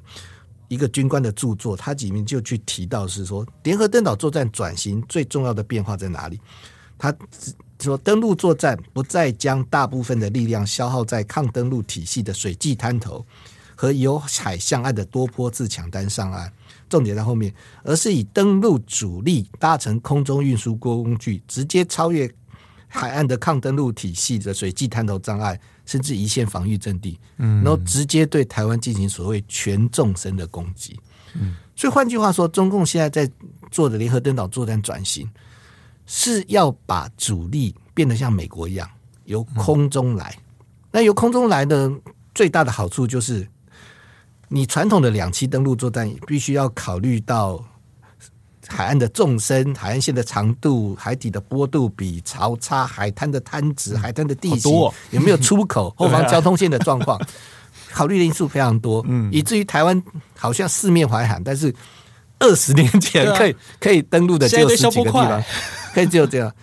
[0.68, 6.40] 一个军官的著作，他里面就去提到是说，联合登岛作战转型最重要的变化在哪里？
[6.98, 7.16] 他
[7.80, 13.26] 说，登陆作战不再将大部分的力量消耗在抗登陆体系的水际滩头
[13.74, 16.52] 和由海向岸的多坡自抢单上岸，
[16.90, 17.54] 重点在后面，
[17.84, 22.30] 而是以登陆主力搭乘空中运输工具，直接超越。
[22.92, 31.00] 海岸的抗登陆体系的水际探头障碍，甚至一线防御阵地，嗯，然后直接对台湾进行所谓全纵深的攻击，
[31.36, 33.32] 嗯，所以换句话说，中共现在在
[33.70, 35.30] 做的联合登岛作战转型，
[36.08, 38.90] 是要把主力变得像美国一样，
[39.26, 40.36] 由空中来。
[40.92, 41.92] 那由空中来的
[42.34, 43.48] 最大的好处就是，
[44.48, 47.64] 你传统的两栖登陆作战必须要考虑到。
[48.70, 57.28] 海岸的纵深、海岸线的长度、海底的波度比、潮差、海滩的滩值、海滩的地形、哦、有没有出口、 后方交通线的状况，啊、
[57.92, 59.04] 考虑的因素非常多。
[59.08, 60.02] 嗯，以至于台湾
[60.38, 61.74] 好像四面环海，但是
[62.40, 65.44] 二十年前可以、啊、可以登陆的只有十几个地方，
[65.94, 66.54] 可以只有这样。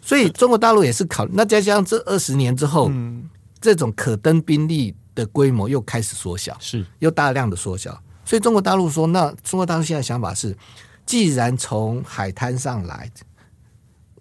[0.00, 3.28] 所以中国大陆也是考，那再加上这二十年之后，嗯、
[3.60, 7.96] 这种可登兵力的规模又开始缩小，是又大量的缩小。
[8.24, 10.56] 所以中国大陆说，那中国大陆现在想法是，
[11.04, 13.10] 既然从海滩上来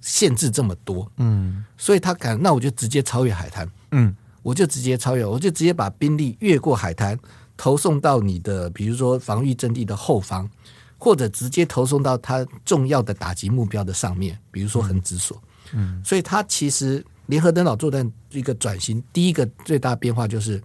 [0.02, 7.18] 限制这么多，嗯，所以他敢，那我就直接超越海滩，嗯，我就直接超越，我就直接把兵力越过海滩，
[7.56, 10.50] 投送到你的，比如说防御阵地的后方，
[10.98, 15.40] 或者直接投送到他重要的打击目标的上面，比如说横指所，
[15.74, 20.60] 嗯，所以他其实联合登岛作战一个转型，第一个最大变化就是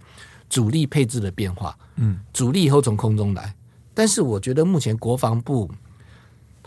[0.49, 3.53] 主力配置的变化，嗯，主力以后从空中来，
[3.93, 5.69] 但是我觉得目前国防部。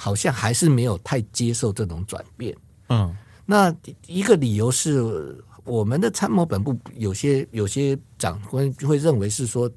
[0.02, 2.56] 好像还是没有太接受这种转变。
[2.88, 3.74] 嗯，那
[4.06, 9.70] 一个理由是我们的参谋本部有些有些长官会认为是说，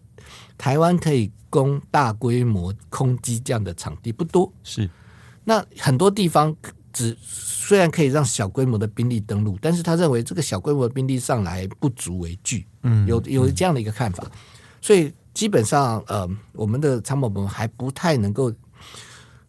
[0.57, 4.49] 台湾可以供大规模空机这样的场地不多。
[4.63, 4.89] 是，
[5.43, 6.55] 那很多地方
[6.93, 12.65] 只虽然可以让小规模的兵力登陆，但是他认为这个小规模的兵力上来不足为惧。
[12.83, 14.25] 嗯，有有这样的一个看法，
[14.79, 18.49] 所以基本上呃，我们的参谋本部还不太能够。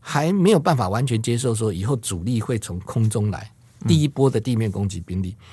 [0.07, 3.51] 还没有办法完全接受说以后主力会从空中来
[3.89, 5.31] 第一波的地面攻击兵力。
[5.31, 5.47] 嗯、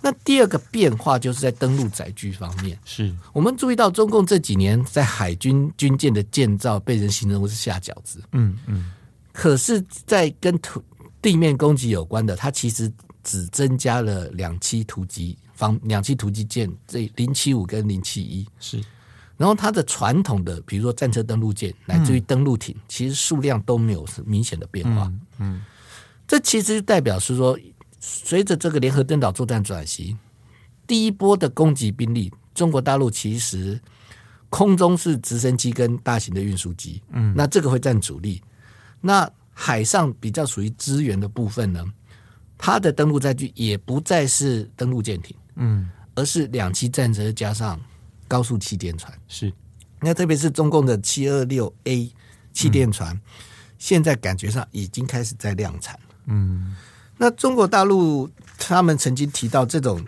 [0.00, 8.22] 那第二个变化就是在登陆载具方面，是我们注意到中共这几年在海军军舰的建造被人形容为是下饺子。
[8.30, 8.92] 嗯嗯，
[9.32, 10.80] 可是，在跟土
[11.20, 12.90] 地面攻击有关的，它其实
[13.24, 18.80] 只增加了两栖突击方两栖突击舰，这零七五跟零七一是。
[19.38, 25.04] 然后它的传统的，比如说战车登陆舰，乃至于登陆艇，嗯、其实数量都没有明显的变化。
[25.04, 25.62] 嗯，嗯
[26.26, 27.56] 这其实代表是说，
[28.00, 30.18] 随着这个联合登岛作战转型，
[30.88, 33.80] 第一波的攻击兵力，中国大陆其实
[34.50, 38.42] 空中是直升机跟大型的运输机，嗯，那这个会占主力。
[39.00, 41.84] 那海上比较属于支援的部分呢，
[42.58, 47.80] 它的登陆载具也不再是登陆舰艇，嗯，而是两栖战车加上。
[48.28, 49.52] 高速气垫船是，
[50.00, 52.12] 那特别是中共的七二六 A
[52.52, 53.20] 气垫船，嗯、
[53.78, 55.98] 现在感觉上已经开始在量产。
[56.26, 56.76] 嗯，
[57.16, 60.04] 那中国大陆他们曾经提到，这种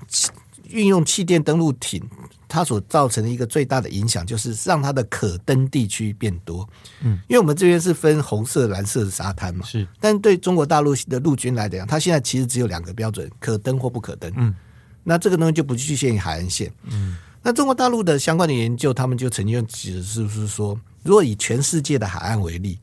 [0.68, 2.02] 运用气垫登陆艇，
[2.46, 6.68] 它所造成的一个最大的影响，就是让它的可登地区变多。
[7.00, 14.32] 嗯，因为我们这边是分红色、蓝色的沙滩嘛，是，但对中国大陆的陆军来讲，它现在其实只有两个标准：可登或不可登。
[14.36, 14.54] 嗯，
[15.02, 16.72] 那这个东西就不局限于海岸线。
[16.84, 17.16] 嗯。
[17.42, 22.78] 那中国大陆的相关的研究，他们就曾经指是不是说，如果以全世界的海岸为例，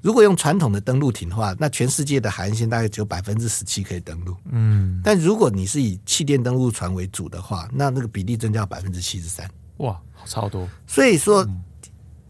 [0.00, 4.36] 如果用传统的登陆艇的话，那全世界的海岸线大概只有百分之十七可以登陆。
[4.52, 9.50] 嗯，但如果你是以气垫登陆船为主的话，那那个比例增加百分之七十三。
[9.78, 10.68] 哇，超多！
[10.86, 11.44] 所以说，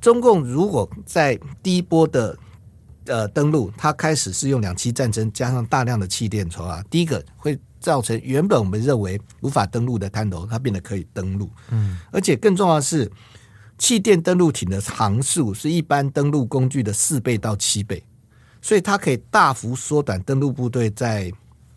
[0.00, 2.38] 中共如果在第一波的
[3.04, 7.58] 呃登陆，它开始是用两栖战争加上大量的气垫船啊，第一个会。
[7.80, 11.50] 造成原本我们认为无法登陆的滩头，它变得可以登陆。
[11.70, 13.10] 嗯，而且更重要的是，
[13.78, 18.02] 气垫登陆艇的航速是一般登陆工具的四倍到七倍，
[18.60, 21.32] 所以它可以大幅缩短登陆部队在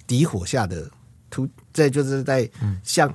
[0.05, 0.91] 敌火下的
[1.29, 2.49] 突，在就是在
[2.83, 3.11] 向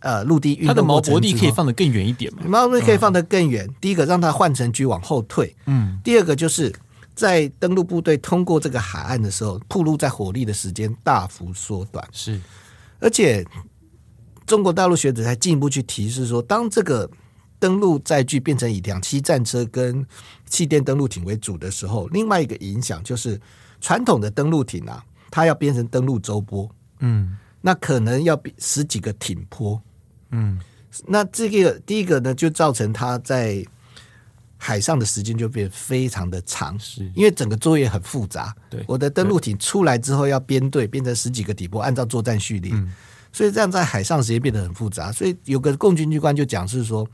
[0.00, 0.68] 呃陆地运动。
[0.68, 2.42] 它的锚泊地可以放得更远一点嘛？
[2.46, 3.66] 锚泊地可以放得更远。
[3.66, 5.54] 嗯、第一个让它换成区往后退。
[5.66, 6.74] 嗯，第二个就是。
[7.14, 12.06] 在登陆部队通过这个海岸的时候，暴露在火力的时间大幅缩短。
[12.12, 12.40] 是，
[12.98, 13.44] 而且
[14.46, 17.10] 中国大陆学者还进一步去提示说，当这个
[17.58, 20.06] 登陆载具变成以两栖战车跟
[20.46, 23.38] 气垫登陆艇为主的时候，另外一个影响就是
[23.80, 26.70] 传统的登陆艇啊，它要变成登陆舟波，
[27.00, 29.80] 嗯，那可能要比十几个艇坡，
[30.30, 30.58] 嗯，
[31.06, 33.62] 那这个第一个呢，就造成它在。
[34.62, 38.54] 海上的时间就变得非常的长，是因为整个作业很复杂。
[38.68, 42.92] 对，我的登陆艇出来之后要编队，变成十几个底波，按照作战序列，嗯、
[43.32, 45.10] 所以这样在海上时间变得很复杂。
[45.10, 47.08] 所以有个共军军官就讲是说，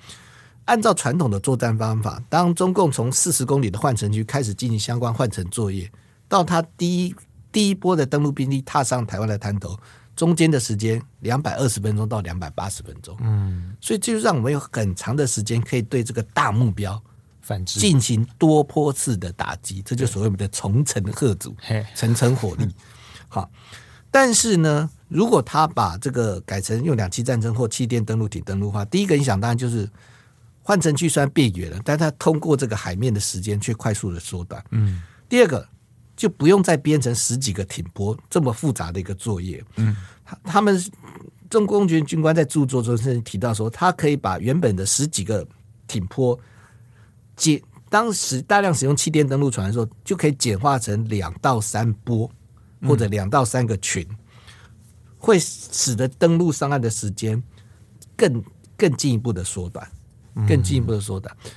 [0.64, 5.88] 按照传统的作战方法，当中共从四十公里的换乘区开始进行相关换乘作业，
[6.26, 7.14] 到他第一
[7.52, 9.78] 第一波的登陆兵力踏上台湾的滩头，
[10.16, 13.16] 中间的时间两百二十分钟到两百八十分钟。
[13.20, 17.00] 嗯，所以这就让我们有很长的时间可以对这个大目标。
[17.64, 21.54] 进行多波次的打击，这就所谓我们的重层贺阻、
[21.94, 22.68] 层层火力。
[23.28, 23.48] 好，
[24.10, 29.88] 但是呢，如果他把这个改成用两栖战争或气垫登陆艇登陆的话，第一个影响当然就是
[30.62, 34.64] 换成区虽然变远了，但他通过这个海面的时间却快速的缩短。
[34.70, 35.66] 嗯，第二个
[36.16, 39.62] 就不用再编成十几个艇坡这么复杂的一个作业。
[39.76, 39.94] 嗯，
[40.24, 40.82] 他他们
[41.48, 45.46] 中共军军官在著作中甚至提到说，他可以把原本的十几个
[45.86, 46.38] 艇泊。
[47.36, 52.28] 简当时大量使用气垫登陆船的时候，就可以简化成两到三波，
[52.82, 54.04] 或者两到三个群，
[55.18, 57.40] 会使得登陆上岸的时间
[58.16, 58.42] 更
[58.76, 59.86] 更进一步的缩短，
[60.48, 61.34] 更进一步的缩短。
[61.44, 61.50] 嗯、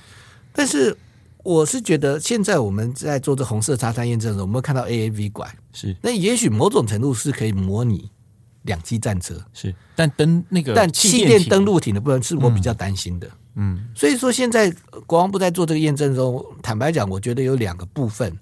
[0.52, 0.96] 但是
[1.42, 8.10] 我是觉得，现在我们在做这红色沙滩验证的时候，我们会看到 AAV 拐是，那也许某种程度是可以模拟
[8.62, 13.26] 两栖战车是，但登那个但气垫登陆艇的部分是我比较担心的。
[13.26, 13.32] 嗯，
[13.94, 14.70] 所以说现在
[15.06, 18.38] 国防部在做这个验证中，坦白讲，我觉得有两个部分。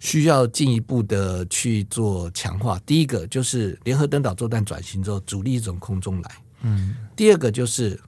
[0.00, 2.78] 需要进一步的去做强化。
[2.86, 6.30] 第一个就是联合登岛作战转型之后，主力从空中来。
[6.62, 6.94] 嗯。
[7.16, 8.00] 第二个就是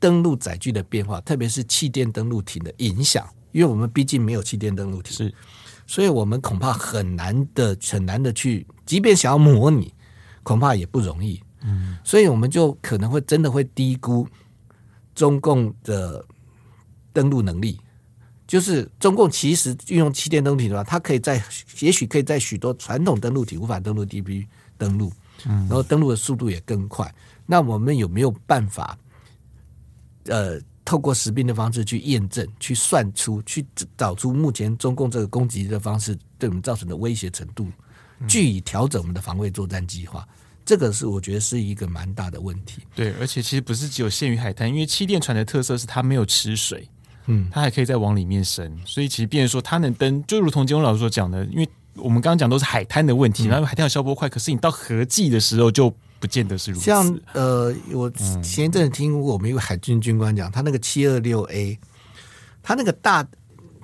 [0.00, 3.28] 登陆载具的变化，特别是气垫登陆艇的影响。
[3.52, 5.34] 因为我们毕竟没有气垫登陆艇，是，
[5.86, 9.92] 所以我们恐怕很难的、很难的去，即便想要模拟，
[10.42, 11.38] 恐怕也不容易。
[11.62, 11.98] 嗯。
[12.02, 14.26] 所以我们就可能会真的会低估
[15.14, 16.24] 中共的
[17.12, 17.80] 登陆能力。
[18.46, 21.42] 就是中共其实运用气垫登陆艇的话，它可以在
[21.80, 24.46] 也许可以在许多传统登陆艇无法登陆的地区
[24.76, 25.10] 登陆，
[25.44, 27.12] 然后登陆的速度也更快。
[27.46, 28.98] 那我们有没有办法，
[30.26, 33.64] 呃，透过实兵的方式去验证、去算出、去
[33.96, 37.66] 找出目前中共这个攻击的方式对我们造成的威胁程度，
[38.28, 40.28] 据以调整我们的防卫作战计划？
[40.64, 42.82] 这个是我觉得是一个蛮大的问题。
[42.94, 46.88] 对，而且其实不是只有限于海滩，因为气垫船的特色是它没有吃水。
[47.26, 55.90] 嗯，它还可以再往里面伸，所以其实变成说它能登，就如同金庸老师所讲的，因为我们刚刚讲都是海滩的问题，然后海滩有消波块，可是你到河际的时候就
[56.20, 56.84] 不见得是如此。
[56.84, 58.10] 像呃，我
[58.42, 61.78] 前一阵子听过我们一位海军军官讲，他那个七二六 A，
[62.62, 63.26] 他那个大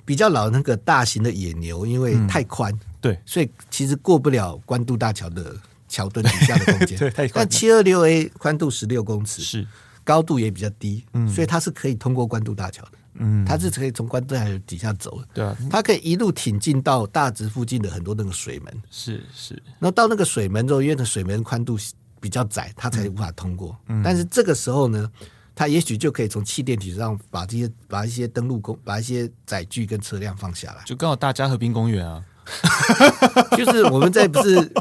[0.05, 5.55] 比较老那个大型的野牛，因为太宽，对，所以其实过不了关渡大桥的
[5.91, 6.97] 桥墩底下的空间。
[6.99, 7.33] 对，太宽。
[7.35, 9.67] 但七二六 A 宽度十六公尺，是。
[10.03, 12.91] 高度也比较低，嗯，所以它是可以通过关渡大桥的。
[13.15, 21.77] 嗯，它是可以从关渡大桥底下走的，对啊，它可以一路挺进到大直附近的很多那个水门，是是，那到那个水门之后，因为那水门宽度
[22.19, 23.77] 比较窄，它才无法通过。
[23.89, 25.07] 嗯，但是这个时候呢，
[25.53, 32.23] 它也许就可以从气垫体上把这些把一些登陆工把一些载具跟车辆放下来，就刚好大佳河滨公园啊，
[33.57, 34.71] 就是我们在不是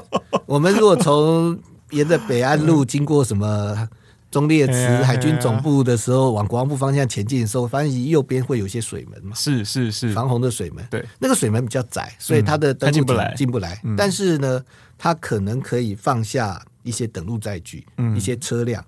[0.47, 1.59] 我们如果从
[1.91, 3.89] 沿着北安路经过什么。
[4.31, 9.35] 中烈祠海军总部的时候，往国防部方向前进的时候，发现右边会有一些水门嘛？
[9.35, 10.87] 是是是，防洪的水门。
[10.89, 13.83] 对，那个水门比较窄，所以它的登陆进不来，进不来。
[13.97, 14.63] 但是呢，
[14.97, 17.85] 它可能可以放下一些登陆载具，
[18.15, 18.85] 一些车辆，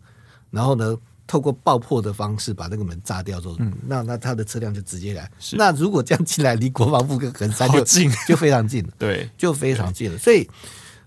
[0.53, 0.97] 然后呢，
[1.33, 3.57] 透过爆破的方式把那个门炸掉之后，
[3.87, 5.31] 那那他的车辆就直接来。
[5.53, 8.93] 那如果这样进来，离国防部跟横山就近，就非常近了。
[9.01, 10.19] 对，就非常近了。
[10.19, 10.47] 所以，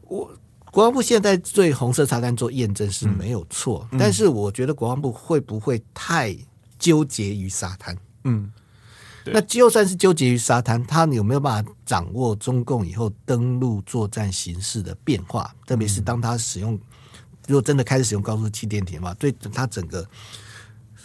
[0.07, 0.35] 我。
[0.71, 6.35] 国防部现在对红色沙滩做验证是没有错，嗯，但是我觉得国防部会不会太
[6.77, 7.95] 纠结于沙滩？
[8.25, 8.51] 嗯，
[9.25, 15.55] 那就算是纠结于沙滩，他有没有办法掌握中共以后登陆作战形势的变化？
[15.65, 16.77] 特别是当他使用，
[17.47, 20.07] 如果真的开始使用高速气垫艇的话，对他整个。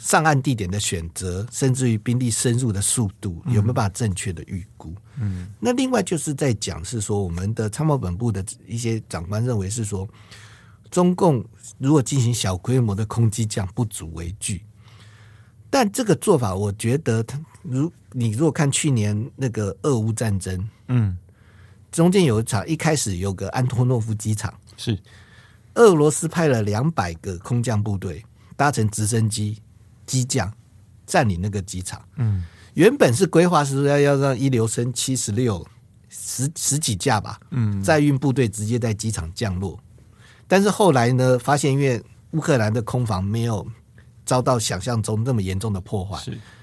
[0.03, 4.95] 上岸地点的选择，甚至于兵力深入的速度，有没有办法正确的预估？
[5.19, 10.09] 嗯，那另外就是在讲是说，我们的参谋本部的一些长官认为是说，
[10.91, 11.45] 中共
[11.77, 14.65] 如果进行小规模的空机降，不足为惧。
[15.69, 21.15] 但这个做法，我觉得，他如你如果看去年那个俄乌战争，嗯，
[21.93, 24.99] 中间有一场，一开始有个安托诺夫机场，是
[25.75, 28.25] 俄罗斯派了两百个空降部队
[28.57, 29.59] 搭乘直升机。
[30.07, 30.53] 机降
[31.07, 32.43] 占领那个机场，嗯，
[32.75, 35.65] 原本是规划是说要要让一流升七十六
[36.09, 39.79] 十十几架吧，嗯，载运部队直接在机场降落，
[40.49, 42.03] 但是后来呢，发现因为
[42.33, 43.65] 乌克兰的空防没有
[44.27, 46.21] 遭到想象中那么严重的破坏，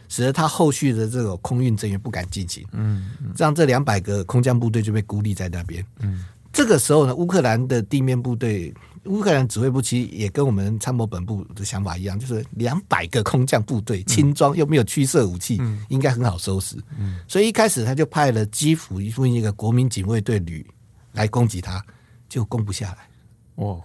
[0.09, 6.25] 使得他后续的这个空运增援不敢进行，嗯，嗯，这样这两百个空降部队就被孤立在那边，嗯，
[6.57, 8.73] 这个时候呢，乌克兰的地面部队。
[9.05, 16.75] 乌克兰指挥部其实也跟我们参谋本部的想法一样，就是两百个空降部队，轻装又没有驱射武器，嗯，应该很好收拾。
[16.97, 20.65] 嗯，所以一开始他就派了基辅一一个国民警卫队旅
[21.13, 21.81] 来攻击他，
[22.27, 23.07] 就攻不下来。
[23.55, 23.79] 哦，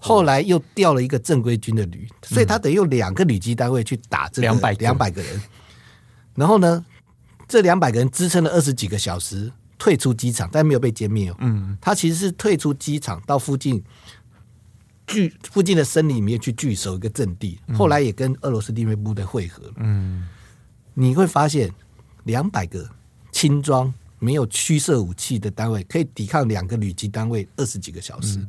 [0.00, 5.40] 后来又调了一个正规军的旅，所以他得用两个旅机单位去打这两百两百个人。
[6.34, 6.84] 然后呢，
[7.46, 11.36] 这两百个人支撑了二十几个小时，退出机场，但没有被歼灭哦。
[11.40, 13.82] 嗯，他其实是退出机场到附近。
[15.06, 19.72] 据附近的森林里面去据守一个阵地，后来也跟俄罗斯地面部队会合。
[19.76, 20.26] 嗯，
[20.94, 21.72] 你会发现
[22.24, 22.90] 两百个
[23.30, 28.44] 轻装没有驱射武器的单位可以抵抗两个旅级单位二十几个小时。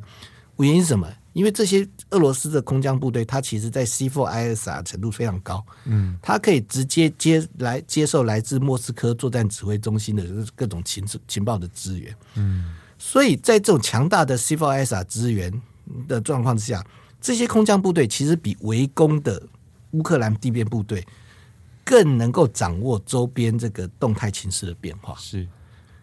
[0.56, 1.08] 原因是什么？
[1.32, 5.64] 因为这些俄罗斯的空降部队，它其实在 C4ISR 程度非常高。
[5.84, 10.24] 嗯，它可以直接接来接受来自莫斯科作战指挥中心的
[10.56, 12.14] 各种情情报的资源。
[12.34, 15.52] 嗯，所以在这种强大的 C4ISR 资源
[16.08, 16.84] 的状况之下，
[17.20, 19.40] 这些空降部队其实比围攻的
[19.92, 21.06] 乌克兰地面部队
[21.84, 25.14] 更能够掌握周边这个动态情势的变化。
[25.18, 25.46] 是，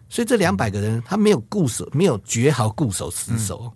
[0.08, 3.72] 所以这两百个人他没有固守，没有绝好固守死守，嗯、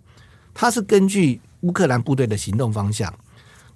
[0.53, 3.13] 他是根据乌克兰部队的行动方向，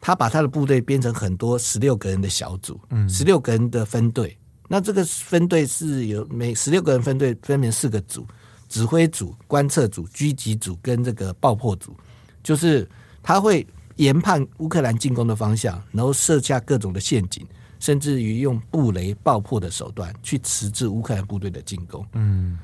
[0.01, 4.37] 他把他的部队编成很多十六个人的小组，嗯，十六个人的分队。
[4.67, 8.25] 那这个分队是有每十六个人分队分成四个组：
[8.67, 11.95] 指挥组、观测组、狙击组跟这个爆破组。
[12.41, 12.87] 就是
[13.23, 13.65] 他会
[13.97, 17.45] 研判乌克兰进攻的方向，然后设下各种的陷阱，
[17.79, 22.05] 甚至于用布雷爆破的手段去迟滞乌克兰部队的进攻。
[22.13, 22.57] 嗯，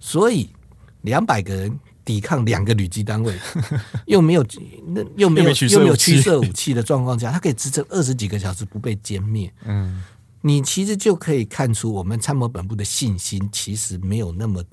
[0.00, 0.48] 所以
[1.02, 1.78] 两百个人
[2.08, 3.34] 抵抗两个旅级单位，
[4.06, 4.42] 又没有
[4.86, 9.52] 那又没有又没有驱射武器的状况下，它可以支撑 二十几个小时不被歼灭。
[9.66, 10.02] 嗯。
[10.40, 14.64] 你其实就可以看出，我们参谋本部的信心其实没有那么，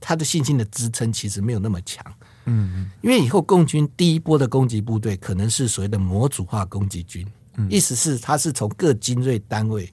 [0.00, 2.04] 他的信心的支撑其实没有那么强。
[2.44, 7.26] 嗯，因为以后共军第一波的攻击部队可能是所谓的模组化攻击军，
[7.70, 9.90] 意思是他是从各精锐单位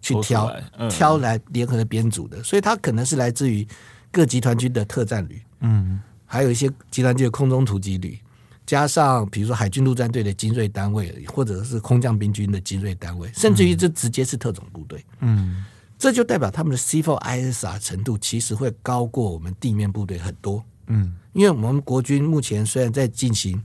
[0.00, 0.48] 去挑
[0.88, 3.66] 挑来联合的编组的，所以他可能是来自于
[4.12, 6.00] 各集团军的特战旅，嗯，
[6.32, 8.18] 还有一些集团军的空中突击旅。
[8.64, 15.04] 加上比如说海军陆战队的精锐单位，或者是空降兵军的精锐单位，甚至于这直接是特种部队。
[15.20, 15.62] 嗯，
[15.98, 20.64] 这就代表他们的 C4ISR 程度其实会高过我们地面部队很多。
[20.86, 23.62] 嗯，因为我们国军目前虽然在进行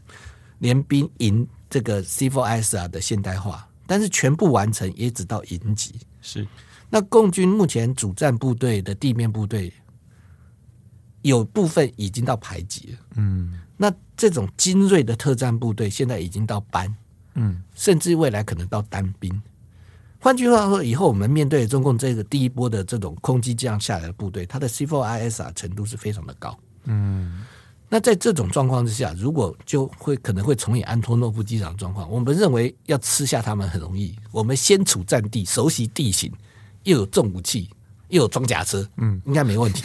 [0.59, 5.95] 联兵营这个 C4ISR 的现代化，但是全部完成也只到营级。
[6.22, 6.45] 是，
[6.89, 9.72] 那共军目前主战部队的地面部队
[11.22, 12.97] 有部分已经到排级了。
[13.15, 13.59] 嗯。
[13.78, 16.93] 那这种精锐的特战部队现在已经到班，
[17.36, 19.41] 嗯，甚至未来可能到单兵。
[20.20, 27.45] 换句话说，以后我们面对中共这个第一波的这种空机降下来的部队，它的 C4ISR 程度是非常的高，嗯。
[27.89, 34.13] 那在这种状况之下，如果就会可能会重演安托诺夫机场状况，我们认为要吃下他们很容易。
[34.32, 36.34] 我们先处战地，熟悉地形，
[36.84, 37.70] 又有重武器，
[38.09, 39.84] 又有装甲车，嗯，应该没问题。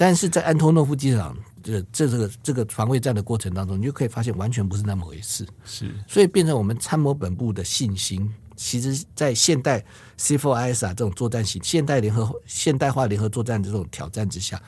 [0.00, 1.36] 但是在安托诺夫机场。
[1.62, 5.46] 这这这个这个防卫战的过程当中，你就可以发现完全不是那么回事。
[5.62, 9.84] 是，所以变成我们参谋本部的信心，其实，在现代
[10.18, 14.58] C4ISR 这种作战型、现代联合、现代化联合作战这种挑战之下，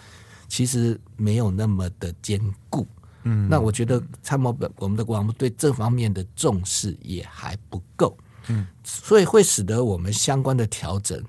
[0.49, 2.87] 其实没有那么的坚固。
[3.23, 8.15] 嗯，那我觉得参谋本我们的国防部对这方面的重视也还不够。
[8.49, 11.25] 嗯，所以会使得我们相关的调整，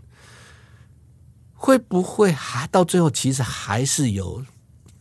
[1.64, 4.44] 会不会还到最后其实还是有。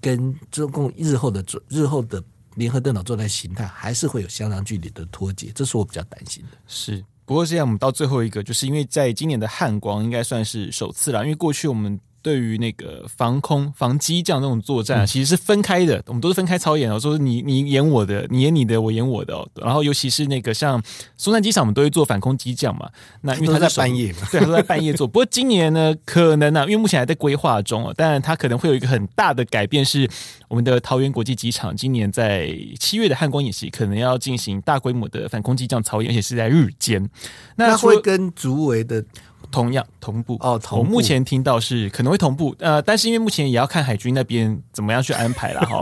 [0.01, 2.21] 跟中共日后的日后的
[2.57, 6.59] 联合电脑作战形态，还是会有相当距离的脱节，这是我比较担心的。
[6.67, 11.99] 是，不过现在我们到最后一个，就是因为在今年的汉光应该算是首次了，因为过去我们。
[12.23, 16.03] 对于那个防空、防机这样那种作战，其实是分开的。
[16.07, 19.47] 我们都是分开操演哦，说你你演我的，你演你的，我演我的哦。
[19.57, 20.81] 然后尤其是那个像
[21.16, 22.89] 松山机场，我们都会做反空机降嘛。
[23.23, 25.07] 那因为他在半夜嘛，对，他都在半夜做。
[25.07, 30.09] 不过今年呢，可能呢、啊，因为目前还在规划中哦，但它可能会有一个很大的改变，是
[30.49, 32.49] 我们的桃园国际机场今年在
[32.79, 37.11] 七月的汉光演习，可能要进行大规模的反空机降操演，而且是在日间。
[37.57, 39.05] 那，那会跟竹围的。
[39.53, 40.85] 同样同步哦，同步。
[40.85, 45.81] 我目前听到是可能会同步，呃，但是因为目前也要看海军那边怎么样去安排了哈，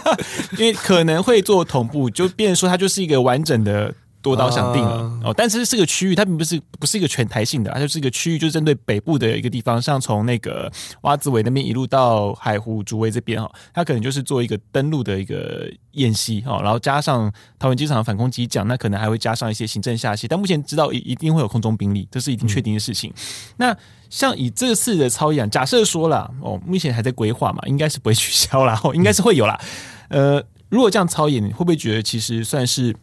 [0.58, 3.94] 因为可能会做同步，就变成说它就是一个完整的。
[4.24, 10.72] 多刀想定了哦，但是是个区域，它并不是不是一个全台性的，它就是一个区域，就是针对北部的一个地方，像从那个
[11.02, 23.10] 洼子尾那边一路到海湖竹围这边哈，它可能就是做一个登陆的一个演习哈，然后加上桃园机场的反空机讲，那可能还会加上一些行政下线，但目前知道一一定会有空中兵力，这是已经确定的事情。
[23.10, 23.14] 嗯、
[23.58, 23.76] 那
[24.08, 29.60] 像以这次的操演，假设说了哦，目前还在规划嘛，应该是不会取消啦，哦，应该是会有啦。
[30.08, 32.96] 呃，如果这样操演，你会不会觉得其实算是？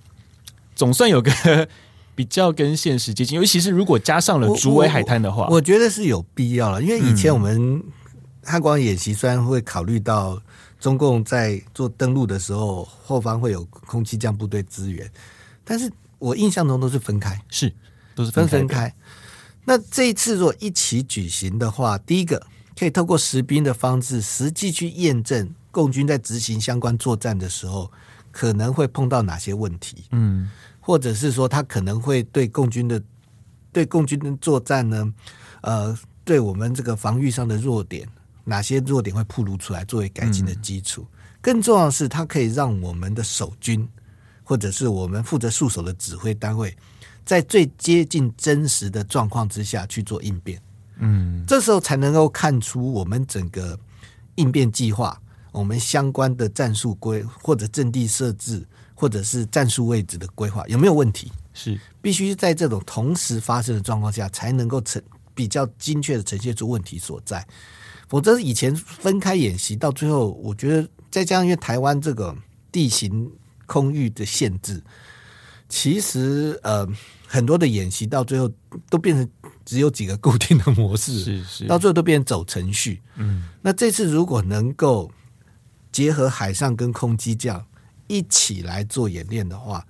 [0.81, 1.31] 总算有个
[2.15, 6.81] 比较跟现实接近，尤其是如果加上了竹围海滩的话，我，我，我觉得是有必要了。
[6.81, 7.83] 因为以前我们
[8.43, 10.41] 汉光演习虽然会考虑到
[10.79, 15.07] 中共在做登陆的时候后方会有空气降部队支援，
[15.63, 17.71] 但是我印象中都是分开，是
[18.15, 18.91] 都是分分开。
[19.65, 22.41] 那这一次如果一起举行的话，第一个
[22.75, 27.91] 可以透过实兵的方式，实际去验证共军在执行相关作战的时候
[28.31, 30.05] 可能会碰到哪些问题。
[30.11, 30.49] 嗯。
[30.81, 33.01] 或者是说，他可能会对共军的
[33.71, 35.13] 对共军的作战呢，
[35.61, 38.05] 呃，对我们这个防御上的弱点，
[38.43, 41.03] 哪些弱点会暴露出来，作为改进的基础。
[41.03, 43.87] 嗯、更重要的是，它可以让我们的守军，
[44.43, 46.75] 或者是我们负责戍守的指挥单位，
[47.23, 50.61] 在最接近真实的状况之下去做应变。
[50.97, 53.79] 嗯，这时候才能够看出我们整个
[54.35, 55.17] 应变计划，
[55.51, 58.67] 我们相关的战术规或者阵地设置。
[59.01, 61.31] 或者是战术位置的规划有没有问题？
[61.55, 65.01] 是必须在这种同时发生的状况下，才能够呈
[65.33, 67.43] 比较精确的呈现出问题所在。
[68.07, 72.35] 否则以前分开演习到最后，我觉得再加上因为台湾这个
[72.71, 73.27] 地形
[73.65, 74.79] 空域的限制，
[75.67, 76.87] 其实呃
[77.25, 78.47] 很多的演习到最后
[78.87, 79.27] 都变成
[79.65, 83.01] 只有几个固定的模式，是是，到最后都变成走程序。
[83.15, 85.09] 嗯，那这次如果能够
[85.91, 87.65] 结合海上跟空机这样
[88.11, 89.85] 一起来做演练的话，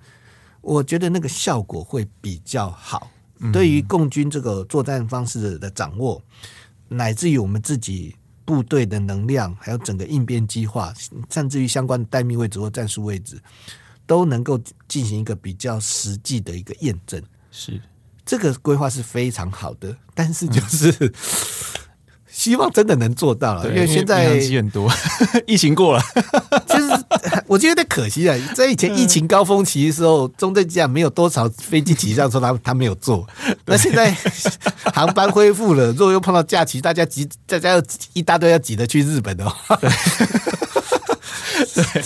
[0.60, 3.10] 我觉得那个效果会比较好。
[3.52, 6.22] 对于共军这个作战方式的掌握。
[6.88, 8.14] 乃至于我们自己
[8.44, 10.92] 部队的能量，还有整个应变计划，
[11.30, 13.40] 甚至于相关的待命位置或战术位置，
[14.06, 17.20] 都能够进行一个比较实际的一个验证。
[17.50, 17.80] 是
[18.26, 20.90] 这个规划是非常好的，但是就是。
[21.00, 21.12] 嗯
[22.34, 24.90] 希望真的能做到了，因为现在机很多，
[25.46, 26.02] 疫情过了，
[26.66, 27.01] 就是
[27.52, 28.34] 我觉得有点可惜啊。
[28.54, 33.28] 在以前疫情高峰期的时候，中正机场没有多少飞机起降，说他他没有做。
[33.66, 34.10] 那现在
[34.94, 37.82] 航班恢复了，如果又碰到假期，大家挤，大家要
[38.14, 39.90] 一大堆要挤着去日本的话，对，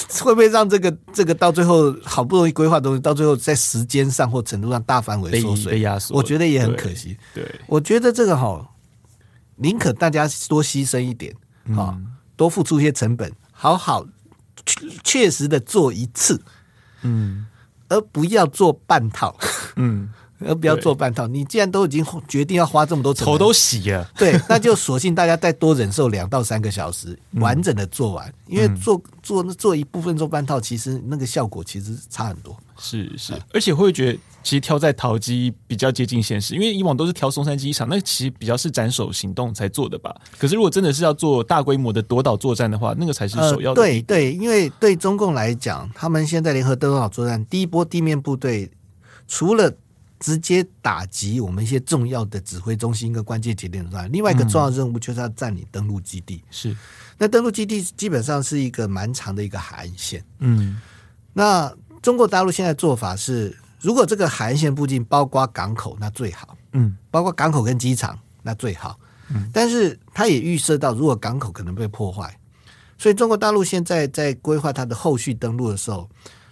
[0.20, 6.14] 会不会让这个这个到最后好不容易规划的东西，到最后在时间上或程度上大范围缩水，被压缩？
[6.16, 7.16] 我觉得也很可惜。
[7.32, 8.72] 对，我觉得这个好。
[9.58, 11.34] 宁可大家多牺牲一点，
[11.78, 11.96] 啊，
[12.36, 14.04] 多付出一些成本，好好
[15.04, 16.40] 确实的做一次，
[17.02, 17.46] 嗯，
[17.88, 19.36] 而不要做半套，
[19.76, 20.10] 嗯，
[20.40, 21.26] 而不要做半套。
[21.26, 28.32] 你既然都已经决定要花这么多头都洗了，对，那就索性大家再多忍受两到三个小时，完整的做完。
[28.46, 32.56] 因为做做做一部分做半套，其实那个效果其实差很多。
[32.78, 34.18] 是是，而且会觉得。
[34.46, 40.14] 其实挑在淘机比较接近现实，因为以往都是挑松山机场，那其实比较是斩首行动才做的吧。
[40.38, 43.82] 可是如果真的是要做大规模的夺岛作战的话，那个才是首要的。
[43.82, 48.70] 呃、对对，因为对中共来讲，他们现在联合夺岛作战第一波地面部队，
[49.26, 49.68] 除了
[50.18, 56.42] 直接打击我们一些重要的指挥中心跟关键节点之外，另外一个重要任务就是要占领登陆基地。
[56.50, 56.76] 是、嗯，
[57.18, 60.24] 那登陆基地基本上是一个蛮长的一个海岸线。
[60.38, 60.80] 嗯，
[61.32, 63.56] 那中国大陆现在做法是。
[63.78, 66.56] 如果这个海岸线附近包括港口，那最好。
[66.72, 68.98] 嗯，包括港口跟机场，那最好。
[69.28, 72.36] 嗯，但是他也预设到，如果港口可能被破坏，
[72.98, 76.08] 所以中国大陆现在在规划它的后续登陆的时候，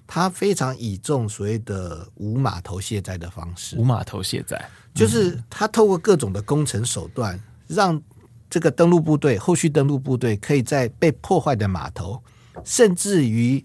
[0.07, 3.77] 它非常倚重所谓的无码头卸载的方式。
[3.77, 8.01] 无码头卸载，就是他透过各种的工程手段，让
[8.49, 12.23] 这个登陆部队、后续登陆部队可以在被破坏的码头，
[12.65, 13.65] 甚至于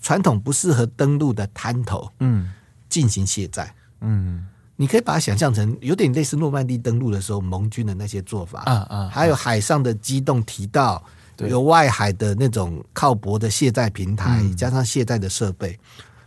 [0.00, 2.52] 传统不适合登陆的滩头，嗯。
[2.86, 4.46] 进行卸载，嗯，
[4.76, 11.04] 你可以把它想象成有点类似诺曼底登陆的时候盟军的那些做法，啊啊，还有海上的机动堤道，
[11.38, 15.78] 有外海的那种靠泊的卸载平台，加上卸载的设备。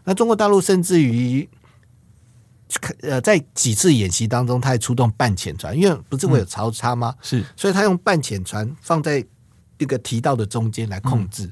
[0.04, 1.48] 那中国大陆甚至于，
[3.02, 7.16] 呃，在几次演习当中，他还出动半潜船，因为不是会有潮差吗？
[7.22, 9.26] 是，所以他用半潜船放在
[9.78, 11.52] 这个提道的中间来控制。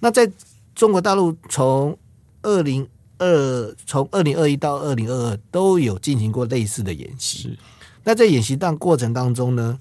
[0.00, 0.30] 那在
[0.74, 1.98] 中国大陆从
[2.42, 2.88] 二零。
[3.16, 7.56] 二从二零二一到二零二二都有进行过类似的演习。
[8.02, 9.78] 那在演习当过程当中呢，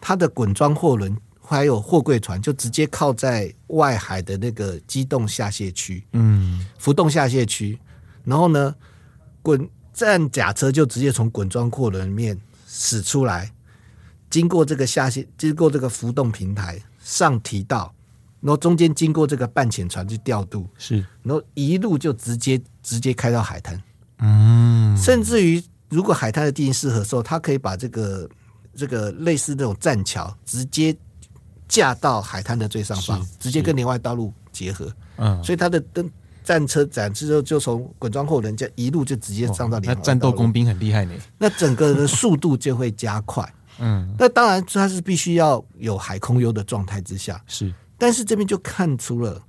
[0.00, 1.16] 它的滚装货轮
[1.46, 7.78] 还有货柜船就直接靠在外海的那个机动下泄区，嗯，浮动下泄区，
[8.24, 8.74] 然后呢，
[9.42, 12.36] 滚战甲车就直接从滚装货轮里面
[12.66, 13.52] 驶出来，
[14.30, 17.94] 经过这个下卸，经过这个浮动平台上提到。
[18.40, 23.82] 然后中间经过这个半潜船去调度，是，然后一路就直接直接开到海滩，
[24.18, 28.28] 嗯，甚至于如果海滩的地形适合的时候，它可以把这个
[28.76, 30.94] 这个类似这种栈桥直接
[31.74, 36.08] 架到海滩的最上方，直接跟连外道路结合，嗯，所以它的登
[36.44, 39.94] 战车展示之后，就从滚装货轮这一路就直接上到连外。
[39.94, 47.74] 那战斗工兵很厉害呢，那整个的速度就会加快， 嗯，那当然它是必须要有海空优的状态之下，是。
[47.98, 49.42] 但是这边就看出了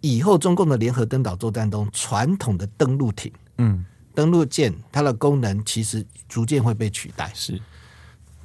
[0.00, 3.84] 以后中共的联合登岛作战中，传统的登陆艇、嗯，
[4.14, 7.30] 登陆舰，它的功能其实逐渐会被取代。
[7.34, 7.60] 是。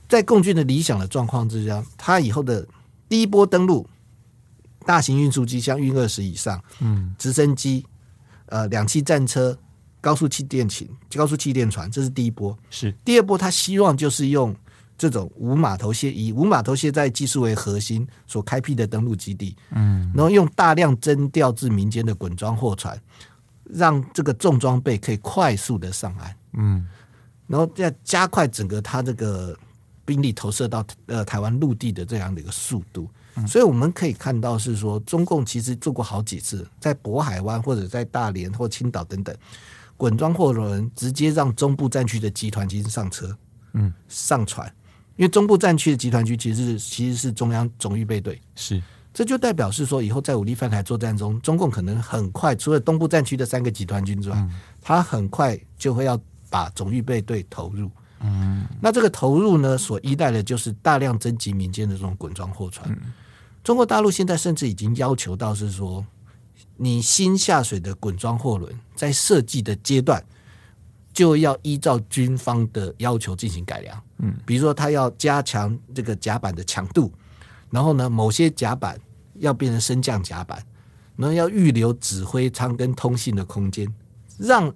[0.09, 2.65] 在共军的理想的状况之下，他以后的
[3.09, 3.87] 第一波登陆，
[4.85, 7.85] 大型运输机像运二十以上，嗯，直升机，
[8.47, 9.57] 呃，两栖战车、
[10.01, 12.57] 高速气垫艇、高速气垫船，这是第一波。
[12.69, 14.55] 是第二波，他希望就是用。
[14.99, 22.99] 这种无码头卸以无码头卸载技术为核心所开辟的登陆基地，嗯，然后用大量征调至民间的滚装货船，
[23.65, 26.87] 让这个重装备可以快速的上岸，嗯，
[27.45, 29.55] 然后再加快整个它这个
[30.07, 33.09] 兵力投射到呃台湾陆地的这样的一个速度，
[33.45, 39.35] 所以我们可以看到是说，中共其实做过好几次，在渤海湾或者在大连或青岛等等，
[39.97, 43.37] 滚装货轮直接让中部战区的集团军上车，
[43.73, 44.65] 嗯，上船，
[45.17, 48.81] 因为中部战区的集团军其实是其实是中央总预备队，是。
[49.13, 54.47] 这就代表是说，以后在武力犯台作战中，中共可能很快，除了东部战区的三个集团军之外，
[54.79, 56.17] 他很快就会要
[56.49, 57.89] 把总预备队投入。
[58.21, 62.97] 嗯，那这个投入呢，所依赖的就是大量征集民间的这种滚装货船。
[63.63, 66.05] 中国大陆现在甚至已经要求到是说，
[66.75, 70.23] 你新下水的滚装货轮在设计的阶段，
[71.13, 74.03] 就要依照军方的要求进行改良。
[74.19, 77.11] 嗯，比如说他要加强这个甲板的强度，
[77.69, 78.99] 然后呢，某些甲板。
[79.39, 80.65] 要变成升降甲板，
[81.15, 83.87] 然后要预留指挥舱跟通信的空间，
[84.39, 84.73] 让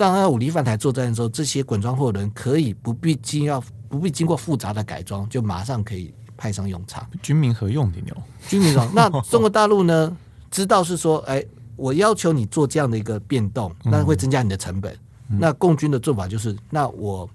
[0.00, 7.06] 让他武力犯台作战的时候，这些滚装货轮可以不必经要不必经过复杂的改装，就马上可以派上用场。
[7.22, 8.16] 军民合用的牛，
[8.48, 8.88] 军民合。
[8.94, 10.16] 那 中国大陆呢，
[10.50, 11.44] 知道是说，哎，
[11.76, 14.90] 我要求你做这样的一个变动，那会增加你的成本。
[15.28, 17.28] 嗯、那共军的做法就是，那我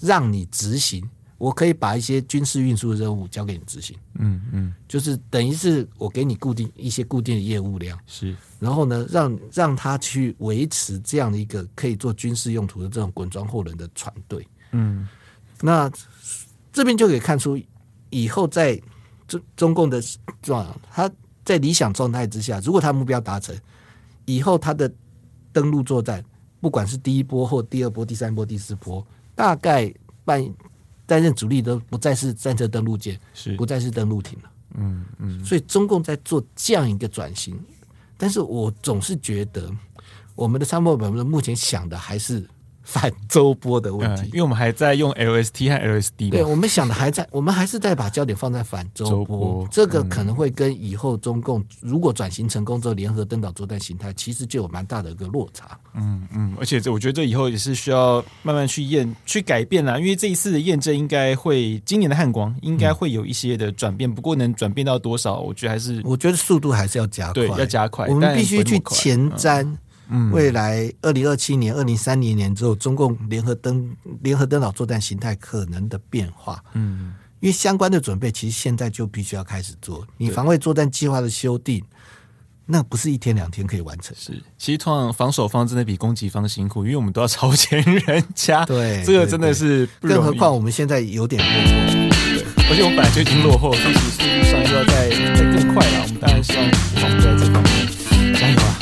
[0.00, 1.08] 让你执行。
[1.38, 15.06] 我可以把一些军事运输的任务交给你执行，嗯嗯，就是等于是我给你固定一些固定的业务量，是，然后呢，让让他去维持这样的一个可以做军事用途的这种滚装货轮的船队，嗯，
[15.60, 15.88] 那
[16.72, 17.56] 这边就可以看出，
[18.10, 18.74] 以后在
[19.28, 20.02] 中中共的
[20.42, 21.08] 状，他
[21.44, 23.56] 在理想状态之下，如果他目标达成，
[24.24, 24.92] 以后他的
[25.52, 26.24] 登陆作战，
[26.60, 30.44] 不管是第一波或第二波、第三波、第四波，大概半。
[31.08, 34.50] 担任主力都不再是战车登陆舰，是不再是登陆艇了。
[34.74, 37.58] 嗯嗯，所以中共在做这样一个转型，
[38.18, 39.72] 但是我总是觉得
[40.34, 42.46] 我们的参谋本部目前想的还是。
[42.88, 46.30] 反周波的问题，因为我们还在用 LST 和 LSD。
[46.30, 49.68] 对，我们想的还在， 我们还是在把焦点放在反周波。
[49.70, 55.78] 这个可能会跟以后中共如果转型成功之后联合登岛作战形态，其实就有蛮大的一个落差。
[55.92, 59.98] 嗯嗯，而且这我觉得这以后也是需要慢慢去验、去改变啦。
[59.98, 64.10] 因为这一次的验证应该会，今年的汉光应该会有一些的转变。
[64.10, 68.06] 不过能转变到多少，我觉得还是，我觉得速度还是要加快，对，要加快。
[68.06, 69.76] 我们必须去前瞻。
[70.32, 80.06] 未来二零二七年、二零三零年之后，中共联合登联合登岛作战形态可能的变化，嗯，因为相关的准备其实现在就必须要开始做。
[80.16, 81.84] 你防卫作战计划的修订，
[82.64, 84.16] 那不是一天两天可以完成。
[84.18, 88.64] 是，其实通常防守方真的比攻击方辛苦，因为我们都要超前人家。
[88.66, 90.18] 对， 这个真的是不容易。
[90.18, 96.02] 更何况我们现在有点落后，对，而且我们本来就已经落后，所以速度上又要再再更快了。
[96.02, 97.37] 我们当然希望！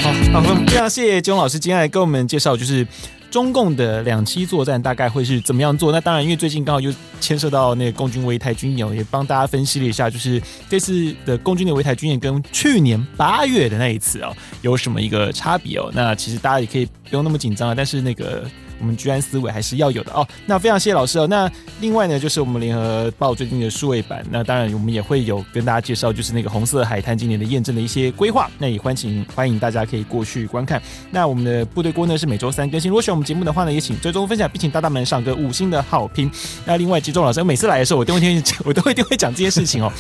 [0.07, 2.87] 好，非常谢谢金老师今天来跟我们介绍，就是
[3.29, 5.91] 中共的两栖作战大概会是怎么样做。
[5.91, 10.41] 那当然，因为最近刚好又牵涉到那个共军围台军演，也帮大家分析了一下，就是
[10.71, 14.33] 这次的共军的围台军演跟去年八月的那一次哦，
[14.63, 15.91] 有什么一个差别哦。
[15.93, 18.49] 那其实大家也可以不用那么紧张啊，但是那个。
[18.79, 20.27] 我们居安思危还是要有的哦。
[20.47, 21.27] 那非常谢谢老师哦。
[21.27, 21.51] 那
[21.81, 24.25] 另外呢，就是我们联合报最近的数位版。
[24.31, 28.51] 那当然，我们也会有跟大家介绍，就是那个红色海滩今年的验证的一些规划。
[28.59, 30.81] 那也欢迎欢迎大家可以过去观看。
[31.11, 32.89] 那我们的部队锅呢是每周三更新。
[32.89, 36.31] 如果喜欢我们节目的话呢，也请追踪分享，并请大大们上个五星的好评。
[36.65, 39.93] 那另外，集中老师，每次来的时候，我都会听，我都会一定会讲这件事情哦。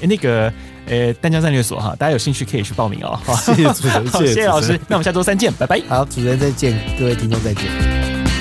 [0.00, 0.52] 诶，那个
[0.86, 3.18] 呃，丹江战略所哈，大家有兴趣可以去报名哦。
[3.24, 4.78] 好，谢谢主持人，谢谢老师。
[4.88, 5.80] 那我们下周三见，拜拜。
[5.88, 8.33] 好，主持人再见，各位听众再见。